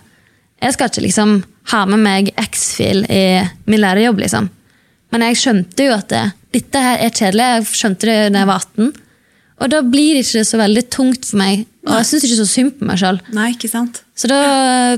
[0.62, 1.40] Jeg skal ikke liksom
[1.72, 3.24] ha med meg X-fil i
[3.66, 4.48] min lærerjobb, liksom.
[5.12, 6.22] Men jeg skjønte jo at det,
[6.54, 7.48] dette her er kjedelig.
[7.56, 8.92] Jeg skjønte det da jeg var 18.
[9.62, 11.66] Og da blir det ikke så veldig tungt for meg.
[11.86, 13.18] Og jeg syns ikke så synd på meg sjøl.
[14.18, 14.38] Så da,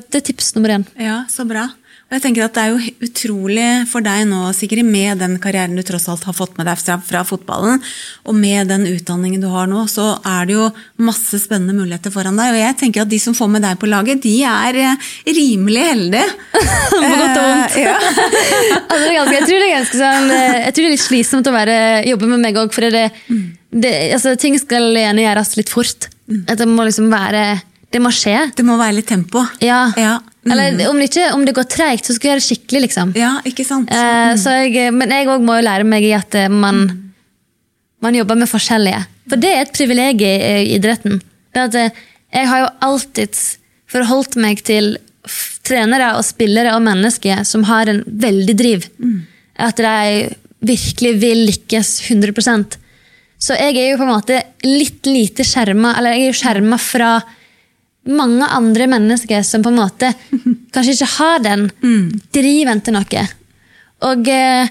[0.04, 0.86] det er tips nummer én.
[1.00, 1.68] Ja, så bra.
[2.14, 5.74] Og jeg tenker at Det er jo utrolig for deg nå, Sigrid, med den karrieren
[5.74, 7.80] du tross alt har fått med deg fra, fra, fotballen,
[8.22, 10.68] og med den utdanningen du har nå, så er det jo
[11.02, 12.52] masse spennende muligheter foran deg.
[12.54, 15.82] Og jeg tenker at de som får med deg på laget, de er eh, rimelig
[15.88, 16.28] heldige.
[16.94, 17.78] på godt og vondt.
[17.82, 17.96] ja.
[18.94, 21.56] altså, jeg tror det er ganske sånn, eh, jeg tror det er litt slitsomt å
[21.56, 21.78] være,
[22.12, 23.08] jobbe med meg òg, for det,
[23.74, 26.06] det, altså, ting skal gjerne gjøres litt fort.
[26.30, 26.44] Mm.
[26.46, 27.48] At det må liksom være
[27.94, 28.34] det må skje.
[28.58, 29.44] Det må være litt tempo.
[29.62, 29.84] Ja.
[29.98, 30.16] ja.
[30.44, 30.52] Mm.
[30.52, 32.80] Eller om det, ikke, om det går treigt, så skal jeg gjøre det skikkelig.
[32.84, 33.14] liksom.
[33.16, 33.88] Ja, ikke sant?
[33.88, 34.74] Eh, mm.
[34.74, 36.84] jeg, men jeg òg må jo lære meg i at eh, man,
[38.04, 39.00] man, jobber med forskjellige.
[39.32, 41.22] For det er et privilegium i idretten.
[41.54, 43.40] Det at eh, jeg har jo alltid
[43.94, 44.96] forholdt meg til
[45.64, 48.88] trenere og spillere og mennesker som har en veldig driv.
[49.00, 49.20] Mm.
[49.64, 50.34] At de
[50.64, 52.78] virkelig vil lykkes 100%
[53.38, 56.78] Så jeg er jo på en måte litt lite skjerma, eller jeg er jo skjerma
[56.80, 57.10] fra
[58.10, 60.10] mange andre mennesker som på en måte
[60.74, 61.68] kanskje ikke har den
[62.34, 63.24] driven til noe.
[64.04, 64.68] Og eh,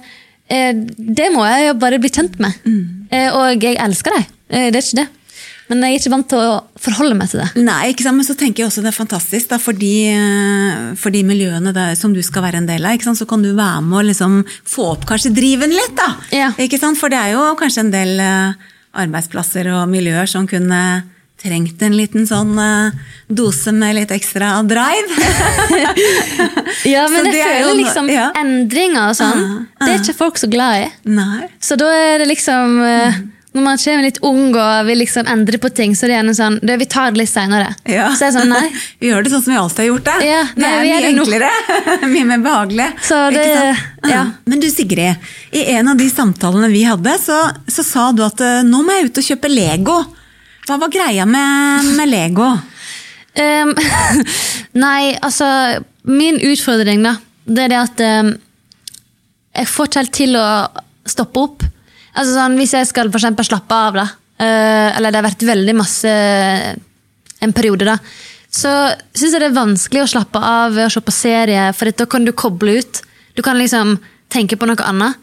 [0.52, 2.64] eh, det må jeg jo bare bli kjent med.
[3.10, 4.32] Eh, og jeg elsker dem.
[4.54, 5.10] Eh, det er ikke det.
[5.72, 7.64] Men jeg er ikke vant til å forholde meg til det.
[7.64, 8.20] Nei, ikke sant?
[8.20, 9.94] Men så tenker jeg også det er fantastisk da, for, de,
[11.00, 13.00] for de miljøene der, som du skal være en del av.
[13.16, 14.36] Så kan du være med å liksom,
[14.70, 15.96] få opp kanskje driven litt.
[15.98, 16.10] da.
[16.36, 16.52] Ja.
[16.62, 17.00] Ikke sant?
[17.00, 18.22] For det er jo kanskje en del
[18.94, 20.84] arbeidsplasser og miljøer som kunne
[21.44, 22.96] trengt en liten sånn uh,
[23.28, 25.20] dose med litt ekstra drive.
[26.94, 28.30] ja, men jeg føler jo, liksom ja.
[28.40, 29.84] endringer og sånn, uh, uh.
[29.84, 30.90] det er ikke folk så glad i.
[31.20, 31.50] Nei.
[31.64, 33.30] Så da er det liksom mm.
[33.54, 36.34] Når man kommer litt ung og vil liksom endre på ting, så er det gjerne
[36.34, 37.68] sånn det, Vi tar det litt seinere.
[37.86, 38.08] Ja.
[38.18, 38.72] Så er sånn, nei.
[39.04, 40.16] vi gjør det sånn som vi alltid har gjort det.
[40.26, 41.52] Ja, nei, det er mye enklere.
[42.16, 42.88] mye mer behagelig.
[43.38, 43.46] Det,
[44.10, 44.24] ja.
[44.50, 47.38] Men du Sigrid, i en av de samtalene vi hadde, så,
[47.70, 50.02] så sa du at nå må jeg ut og kjøpe Lego.
[50.64, 52.48] Hva var greia med, med Lego?
[53.34, 53.74] Um,
[54.86, 55.48] nei, altså
[56.06, 57.16] Min utfordring, da,
[57.50, 58.34] det er det at um,
[59.54, 60.48] jeg får ikke helt til å
[61.08, 61.66] stoppe opp.
[62.14, 64.06] Altså sånn, Hvis jeg skal for eksempel, slappe av, da,
[64.44, 66.14] uh, eller det har vært veldig masse
[67.44, 67.98] en periode, da,
[68.54, 68.72] så
[69.16, 72.08] syns jeg det er vanskelig å slappe av ved å se på serie, for da
[72.08, 73.02] kan du koble ut.
[73.34, 73.98] Du kan liksom
[74.34, 75.18] tenke på noe annet.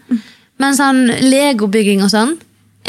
[0.60, 2.34] Men sånn legobygging og sånn,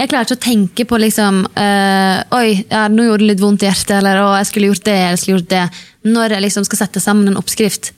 [0.02, 3.66] jeg klarer ikke å tenke på liksom øh, Oi, ja, nå gjorde det litt vondt
[3.66, 5.66] i hjertet, eller å, jeg skulle gjort det, jeg skulle gjort det.
[6.10, 7.91] Når jeg liksom skal sette sammen en oppskrift.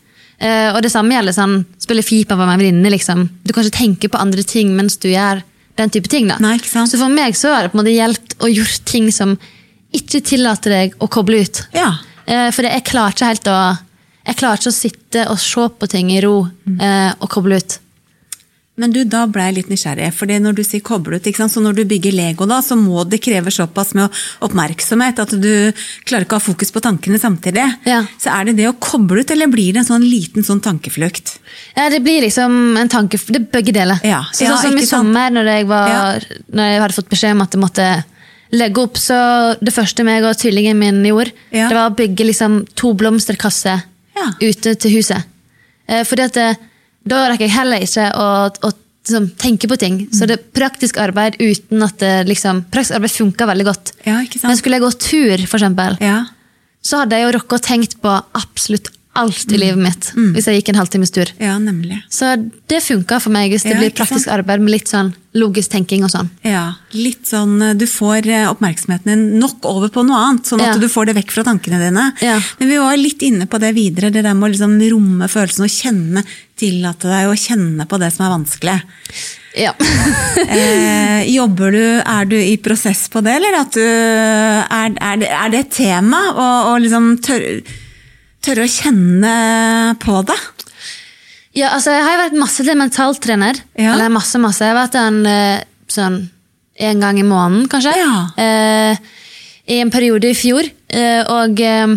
[0.44, 2.92] Uh, og det samme gjelder sånn, spille fipa med en venninne.
[2.92, 3.24] Liksom.
[3.46, 5.44] Du kan ikke tenke på andre ting mens du gjør
[5.80, 6.28] den type ting.
[6.44, 6.58] Nei?
[6.60, 9.38] Så for meg så har det på en måte hjulpet å gjøre ting som
[9.96, 11.64] ikke tillater deg å koble ut.
[11.78, 11.94] Ja.
[12.28, 13.58] Uh, for jeg klarer ikke helt å
[14.24, 16.78] jeg klarer ikke å sitte og se på ting i ro mm.
[16.80, 17.80] uh, og koble ut.
[18.74, 20.08] Men du, da ble jeg litt nysgjerrig.
[20.18, 23.20] for når du sier koble ut, så når du bygger Lego, da, så må det
[23.22, 24.10] kreve såpass med
[24.42, 25.70] oppmerksomhet at du
[26.10, 27.68] klarer ikke å ha fokus på tankene samtidig.
[27.86, 28.02] Ja.
[28.18, 31.36] Så er det det å koble ut, eller blir det en sånn liten sånn tankeflukt?
[31.76, 33.34] Ja, Det blir liksom en tankeflukt.
[33.38, 34.02] det er begge deler.
[34.02, 34.24] Ja.
[34.34, 37.54] Så, sånn som i sommer, når jeg, var, når jeg, hadde fått beskjed om at
[37.54, 37.88] jeg måtte
[38.58, 39.22] legge opp, så
[39.62, 43.86] det første meg og tvillingen min gjorde, det var å bygge liksom to blomsterkasser
[44.42, 45.30] ute til huset.
[45.86, 46.52] Eh, fordi at det,
[47.10, 50.00] da rekker jeg heller ikke å, å liksom, tenke på ting.
[50.16, 53.94] Så det er praktisk arbeid uten at det liksom Praktisk arbeid funker veldig godt.
[54.08, 56.20] Ja, Men skulle jeg gå tur, for eksempel, ja.
[56.84, 60.32] så hadde jeg jo rukket å tenkt på absolutt alt i livet mitt mm.
[60.34, 61.30] hvis jeg gikk en halvtimes tur.
[61.38, 61.58] Ja.
[62.10, 62.34] Så
[62.72, 64.34] det funka for meg hvis det blir praktisk sant?
[64.40, 66.30] arbeid med litt sånn logisk tenking og sånn.
[66.46, 70.62] Ja, litt sånn eh, Du får eh, oppmerksomheten din nok over på noe annet, sånn
[70.62, 70.82] at ja.
[70.82, 72.08] du får det vekk fra tankene dine.
[72.24, 72.40] Ja.
[72.60, 75.66] Men vi var litt inne på det videre, det der med å liksom romme følelsen
[75.68, 76.26] og kjenne,
[76.60, 78.76] tillate deg å kjenne på det som er vanskelig.
[79.58, 79.74] Ja.
[80.48, 85.30] eh, jobber du, Er du i prosess på det, eller at du, er, er, det,
[85.30, 86.22] er det et tema?
[86.34, 87.62] å liksom tørre
[88.44, 89.34] tørre å kjenne
[90.04, 90.36] på det?
[91.54, 93.60] Ja, altså Jeg har vært masse til mentaltrener.
[93.78, 93.94] Ja.
[93.94, 94.64] Eller masse, masse.
[94.66, 96.24] Jeg har vært en eh, sånn
[96.84, 97.94] en gang i måneden, kanskje.
[98.00, 98.16] Ja.
[98.42, 98.98] Eh,
[99.70, 100.66] I en periode i fjor.
[100.90, 101.94] Eh, og eh,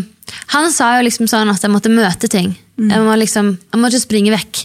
[0.52, 2.52] han sa jo liksom sånn at jeg måtte møte ting.
[2.76, 2.90] Mm.
[2.92, 4.62] Jeg, må liksom, jeg må ikke springe vekk.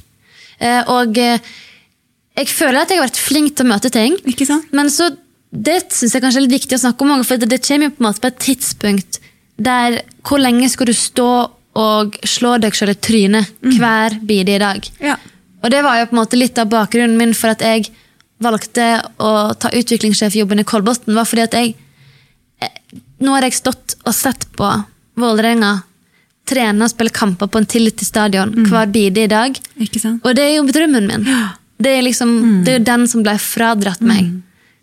[0.59, 1.51] Eh, og eh,
[2.41, 4.19] jeg føler at jeg har vært flink til å møte ting.
[4.27, 4.67] Ikke sant?
[4.75, 5.09] Men så,
[5.51, 7.95] det syns jeg kanskje er litt viktig å snakke om, for det, det kommer jo
[7.97, 9.21] på på et tidspunkt
[9.61, 11.31] der hvor lenge skal du stå
[11.77, 13.75] og slå deg selv i trynet mm.
[13.79, 14.87] hver bidige dag.
[14.99, 15.17] Ja.
[15.61, 17.91] Og det var jo på en måte litt av bakgrunnen min for at jeg
[18.41, 18.87] valgte
[19.21, 21.13] å ta utviklingssjefjobben i Kolbotn.
[21.15, 21.75] var fordi at jeg
[22.63, 22.75] eh,
[23.21, 24.67] Nå har jeg stått og sett på
[25.21, 25.83] Vålerenga
[26.49, 28.69] trene og spille kamper på en tillit til stadion mm.
[28.71, 29.57] hver bidige dag.
[30.25, 31.27] Og det er jo drømmen min.
[31.77, 32.55] Det, er liksom, mm.
[32.65, 34.31] det er jo den som ble fradratt meg.
[34.31, 34.39] Mm.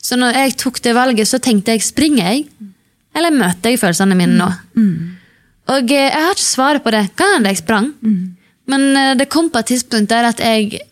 [0.08, 2.46] Så når jeg tok det valget, så tenkte jeg springer jeg,
[3.18, 4.48] eller møter jeg følelsene mine nå?
[4.78, 5.17] Mm.
[5.68, 7.04] Og eh, jeg har ikke svaret på det.
[7.18, 7.90] Hva enn jeg sprang.
[8.00, 8.20] Mm.
[8.72, 10.82] Men uh, det kom på et tidspunkt der at jeg,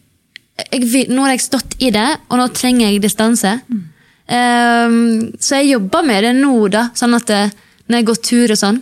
[0.72, 3.58] jeg, Nå har jeg stått i det, og nå trenger jeg distanse.
[3.68, 3.84] Mm.
[4.26, 4.96] Um,
[5.38, 6.88] så jeg jobber med det nå, da.
[6.98, 7.44] Sånn at det,
[7.86, 8.80] når jeg går tur og sånn,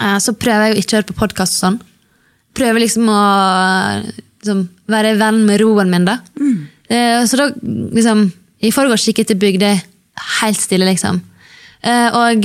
[0.00, 1.80] uh, så prøver jeg å ikke høre på podkast og sånn.
[2.58, 3.22] Prøver liksom å
[4.02, 6.18] liksom, være venn med roen min, da.
[6.36, 6.58] Mm.
[6.92, 8.26] Uh, så da liksom
[8.62, 9.72] I forgårs gikk jeg til bygda
[10.42, 11.16] helt stille, liksom.
[12.14, 12.44] og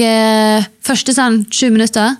[0.87, 2.15] første sånn 20 minutter,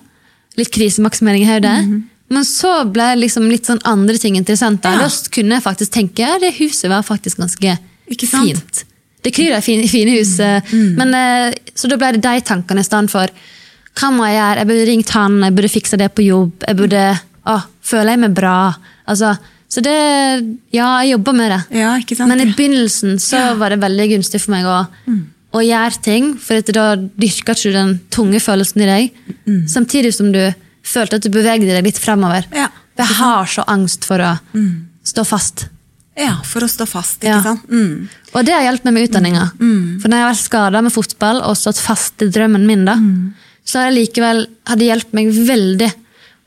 [0.58, 1.84] litt krisemaksimering i hodet.
[1.84, 2.06] Mm -hmm.
[2.28, 4.82] Men så ble liksom litt sånn andre ting interessant.
[4.82, 5.08] Da, ja.
[5.32, 7.78] kunne jeg faktisk tenke ja, det huset var faktisk ganske
[8.08, 8.84] fint.
[9.24, 10.38] Det kryr av fine, fine hus.
[10.38, 10.62] Mm.
[10.72, 10.92] mm.
[10.98, 13.32] Men, eh, så da ble det de tankene i stedet for
[13.98, 14.58] hva må jeg gjøre?
[14.58, 16.66] Jeg burde ringt han, jeg burde fikse det på jobb.
[16.66, 17.04] jeg burde,
[17.48, 17.56] å,
[17.88, 18.58] Føler jeg meg bra?
[19.08, 19.32] Altså,
[19.68, 19.96] så det
[20.72, 21.80] Ja, jeg jobber med det.
[21.80, 21.96] Ja,
[22.26, 25.24] Men i begynnelsen så var det veldig gunstig for meg å, mm.
[25.54, 26.34] Å gjøre ting.
[26.42, 29.24] For da dyrker ikke du den tunge følelsen i deg.
[29.48, 29.64] Mm.
[29.70, 30.42] Samtidig som du
[30.88, 32.46] følte at du bevegde deg litt fremover.
[32.54, 34.72] Ja, jeg har så angst for å mm.
[35.06, 35.68] stå fast.
[36.18, 37.20] Ja, for å stå fast.
[37.22, 37.42] ikke ja.
[37.44, 37.68] sant?
[37.70, 38.08] Mm.
[38.34, 39.44] Og det har hjulpet meg med utdanninga.
[39.60, 39.98] Mm.
[40.02, 42.96] For når jeg har vært skada med fotball og stått fast i drømmen min, da,
[42.98, 43.54] mm.
[43.62, 45.90] så har det likevel hadde hjulpet meg veldig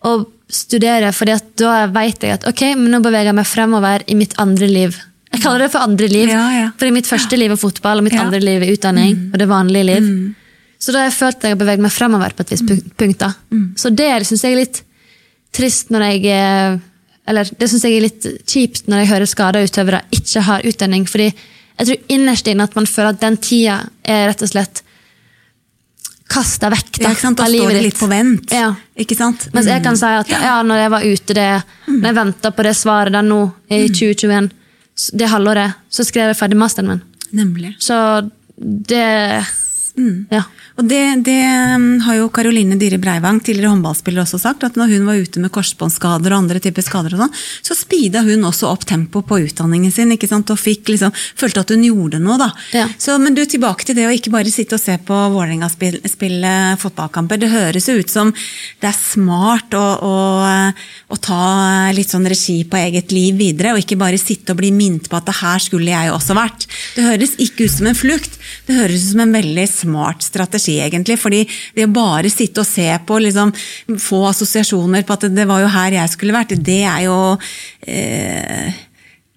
[0.10, 0.16] å
[0.52, 1.32] studere, for
[1.62, 4.98] da vet jeg at ok, men nå beveger jeg meg fremover i mitt andre liv.
[5.32, 6.68] Jeg kaller det for andre liv, ja, ja.
[6.78, 9.16] for mitt første liv er fotball, og mitt andre liv er utdanning.
[9.16, 9.28] Mm.
[9.32, 10.10] og det vanlige liv.
[10.82, 12.94] Så da har jeg følt at jeg har beveget meg fremover på et visst punkt.
[12.98, 13.26] punkt.
[13.54, 13.68] Mm.
[13.78, 14.82] Så det syns jeg er litt
[15.54, 16.80] trist når jeg eh,
[17.32, 21.06] Eller det syns jeg er litt kjipt når jeg hører skada utøvere ikke har utdanning.
[21.08, 24.82] fordi jeg tror innerst inne at man føler at den tida er rett og slett
[26.32, 28.54] kasta vekk da, ja, Da står det litt på vent.
[28.56, 28.72] Ja.
[28.96, 29.50] ikke sant?
[29.54, 30.00] Mens jeg kan mm.
[30.00, 31.48] si at ja, når jeg var ute det,
[31.90, 34.50] når jeg venta på det svaret der nå i 2021,
[35.10, 37.02] det halvåret, så skrev jeg ferdig masteren min.
[37.32, 37.76] Nemlig.
[37.80, 38.30] Så
[38.62, 39.46] det
[39.98, 40.28] mm.
[40.32, 40.44] Ja.
[40.82, 41.38] Og det, det,
[41.76, 44.64] um, har jo Karoline Dyhre Breivang, tidligere håndballspiller, også sagt.
[44.66, 47.36] At når hun var ute med korsbåndskader og andre typer skader, og sånn,
[47.68, 50.10] så speeda hun også opp tempoet på utdanningen sin.
[50.16, 50.50] ikke sant?
[50.50, 52.40] Og fikk liksom, følte at hun gjorde noe.
[52.42, 52.50] da.
[52.74, 52.88] Ja.
[52.98, 56.02] Så, men du, tilbake til det å ikke bare sitte og se på Vålerenga spille,
[56.10, 57.44] spille fotballkamper.
[57.44, 58.34] Det høres jo ut som
[58.82, 60.16] det er smart å, å,
[61.14, 61.44] å, ta
[61.94, 65.20] litt sånn regi på eget liv videre, og ikke bare sitte og bli minnet på
[65.20, 66.66] at det her skulle jeg også vært.
[66.98, 70.71] Det høres ikke ut som en flukt, det høres ut som en veldig smart strategi
[70.72, 71.20] strategi, egentlig.
[71.20, 73.52] fordi det å bare sitte og se på, liksom,
[74.00, 77.38] få assosiasjoner på at det var jo her jeg skulle vært, det er jo
[77.88, 78.72] eh,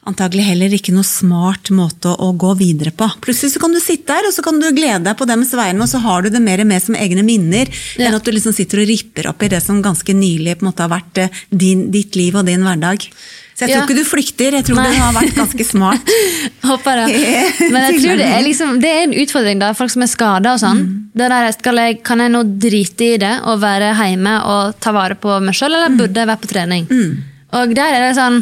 [0.04, 3.08] antagelig heller ikke noe smart måte å, gå videre på.
[3.24, 5.80] Plutselig så kan du sitte der og så kan du glede deg på dems vegne,
[5.80, 8.08] og så har du det mer og mer som egne minner, ja.
[8.08, 10.72] enn at du liksom sitter og ripper opp i det som ganske nylig på en
[10.72, 13.08] måte har vært eh, din, ditt liv og din hverdag.
[13.54, 13.82] Så jeg tror ja.
[13.86, 14.88] ikke du flykter, jeg tror Nei.
[14.90, 16.08] du har vært ganske smart.
[16.70, 17.20] Håper det.
[17.72, 20.56] Men jeg tror det er, liksom, det er en utfordring, da, folk som er skada
[20.56, 20.80] og sånn.
[20.82, 21.28] Mm.
[21.78, 25.54] Jeg, kan jeg nå drite i det og være hjemme og ta vare på meg
[25.54, 26.00] sjøl, eller mm.
[26.02, 26.90] burde jeg være på trening?
[26.90, 27.14] Mm.
[27.54, 28.40] Og der er det sånn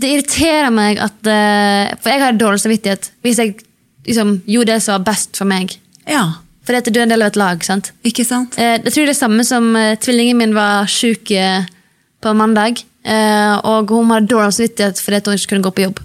[0.00, 3.58] Det irriterer meg at eh, For jeg har dårlig samvittighet hvis jeg
[4.06, 5.74] liksom, gjorde det som var best for meg.
[6.08, 6.38] Ja.
[6.64, 7.60] For du er en del av et lag.
[7.66, 7.92] sant?
[8.08, 8.56] Ikke sant?
[8.56, 12.80] Eh, jeg tror det er samme som eh, tvillingen min var sjuk på mandag.
[13.00, 16.00] Eh, og hun har dårlig samvittighet fordi hun ikke kunne gå på jobb.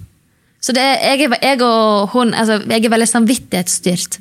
[0.66, 4.20] Så er, jeg, jeg, og hun, altså, jeg er veldig samvittighetsstyrt.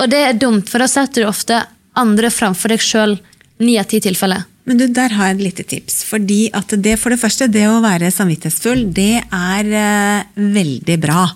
[0.00, 1.60] Og det er dumt, for da setter du ofte
[1.98, 3.18] andre framfor deg sjøl
[3.62, 4.46] ni av ti tilfeller.
[4.64, 6.02] Men du, Der har jeg et lite tips.
[6.08, 10.24] Fordi at det, For det første, det å være samvittighetsfull, det er eh,
[10.56, 11.26] veldig bra.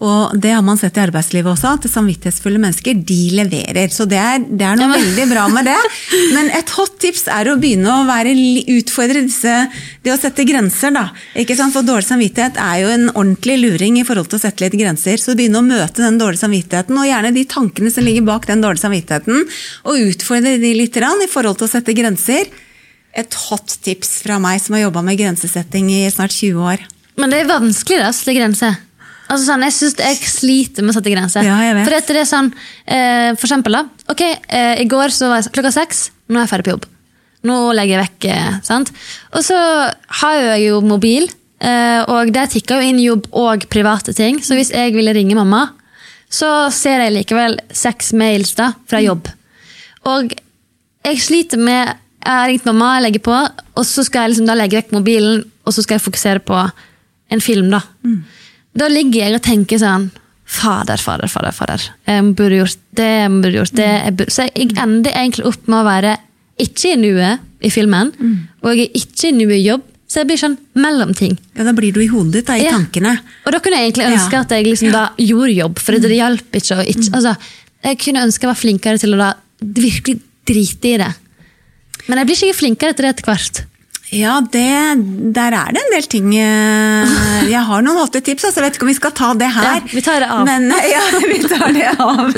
[0.00, 3.92] Og det har man sett i arbeidslivet også, at samvittighetsfulle mennesker de leverer.
[3.92, 5.76] Så det er, det er noe ja, veldig bra med det.
[6.32, 8.32] Men et hot tips er å begynne å være,
[8.72, 9.52] utfordre disse
[10.02, 11.04] Det å sette grenser, da.
[11.38, 11.74] Ikke sant?
[11.76, 15.20] For dårlig samvittighet er jo en ordentlig luring i forhold til å sette litt grenser.
[15.20, 18.64] Så begynne å møte den dårlige samvittigheten, og gjerne de tankene som ligger bak den
[18.64, 19.46] dårlige samvittigheten,
[19.86, 22.48] og utfordre de litt i forhold til å sette grenser.
[23.12, 26.86] Et hot tips fra meg som har jobba med grensesetting i snart 20 år.
[27.20, 28.78] Men det er vanskelig da, å sette grenser?
[29.30, 31.46] Altså sånn, jeg synes jeg sliter med å sette grenser.
[31.46, 32.50] Ja, for det er sånn,
[32.86, 33.84] eh, for eksempel, da.
[34.12, 36.10] Ok, eh, I går så var jeg klokka seks.
[36.28, 36.88] Nå er jeg ferdig på jobb.
[37.48, 38.26] Nå legger jeg vekk.
[38.30, 38.92] Eh, sant?
[39.32, 39.56] Og så
[40.20, 41.28] har jeg jo mobil,
[41.60, 44.40] eh, og der tikker jo inn jobb og private ting.
[44.42, 45.70] Så hvis jeg ville ringe mamma,
[46.32, 49.28] så ser jeg likevel seks mails da, fra jobb.
[50.04, 50.32] Og
[51.04, 53.34] jeg sliter med Jeg har ringt mamma, jeg legger på,
[53.74, 56.58] og så skal jeg liksom da legge vekk mobilen og så skal jeg fokusere på
[57.34, 57.70] en film.
[57.72, 57.80] da.
[58.72, 58.80] Mm.
[58.80, 60.10] Da ligger jeg og tenker sånn
[60.52, 61.54] Fader, fader, fader.
[61.56, 61.84] fader.
[62.04, 63.92] Jeg burde gjort det, jeg burde gjort det.
[64.18, 64.32] Burde.
[64.34, 66.16] Så jeg ender egentlig opp med å være
[66.60, 68.34] ikke i nuet i filmen, mm.
[68.60, 69.86] og jeg er ikke i nuet i jobb.
[70.12, 71.38] Så jeg blir sånn mellomting.
[71.56, 72.74] Ja, Da blir du i hodet ditt, da, i ja.
[72.74, 73.14] tankene.
[73.46, 74.42] Og da kunne jeg egentlig ønske ja.
[74.44, 76.82] at jeg liksom da gjorde jobb, for det hjalp ikke.
[76.92, 77.16] ikke mm.
[77.16, 77.34] altså,
[77.86, 79.30] jeg kunne ønske jeg var flinkere til å da
[79.62, 80.18] virkelig
[80.52, 81.10] drite i det.
[82.10, 83.62] Men jeg blir ikke flinkere til det etter hvert.
[84.12, 84.68] Ja, det,
[85.32, 87.12] der er det en del ting eh,
[87.48, 89.68] Jeg har noen hotte tips, altså jeg vet ikke om vi skal ta det her.
[89.78, 90.42] Ja, vi tar det av.
[90.48, 92.34] Men, ja, vi tar det av.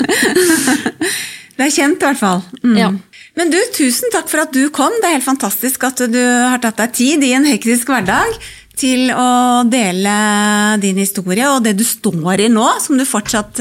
[1.55, 2.43] Det er kjent, i hvert fall.
[2.63, 2.77] Mm.
[2.79, 2.91] Ja.
[3.35, 4.95] Men du, tusen takk for at du kom.
[5.01, 8.39] Det er helt fantastisk at du har tatt deg tid i en hektisk hverdag
[8.75, 10.15] til å dele
[10.83, 13.59] din historie og det du står i nå, som du fortsatt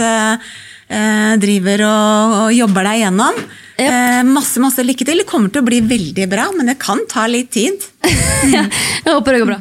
[0.95, 3.41] eh, driver og, og jobber deg gjennom.
[3.75, 3.89] Yep.
[3.89, 5.23] Eh, masse masse lykke til.
[5.23, 7.89] Det kommer til å bli veldig bra, men det kan ta litt tid.
[8.55, 8.69] jeg
[9.09, 9.61] håper det går bra.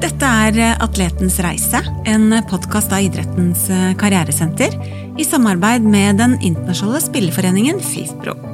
[0.00, 4.76] Dette er eh, Atletens reise, en podkast av Idrettens eh, karrieresenter
[5.20, 8.49] i samarbeid med den internasjonale spilleforeningen FIFPro.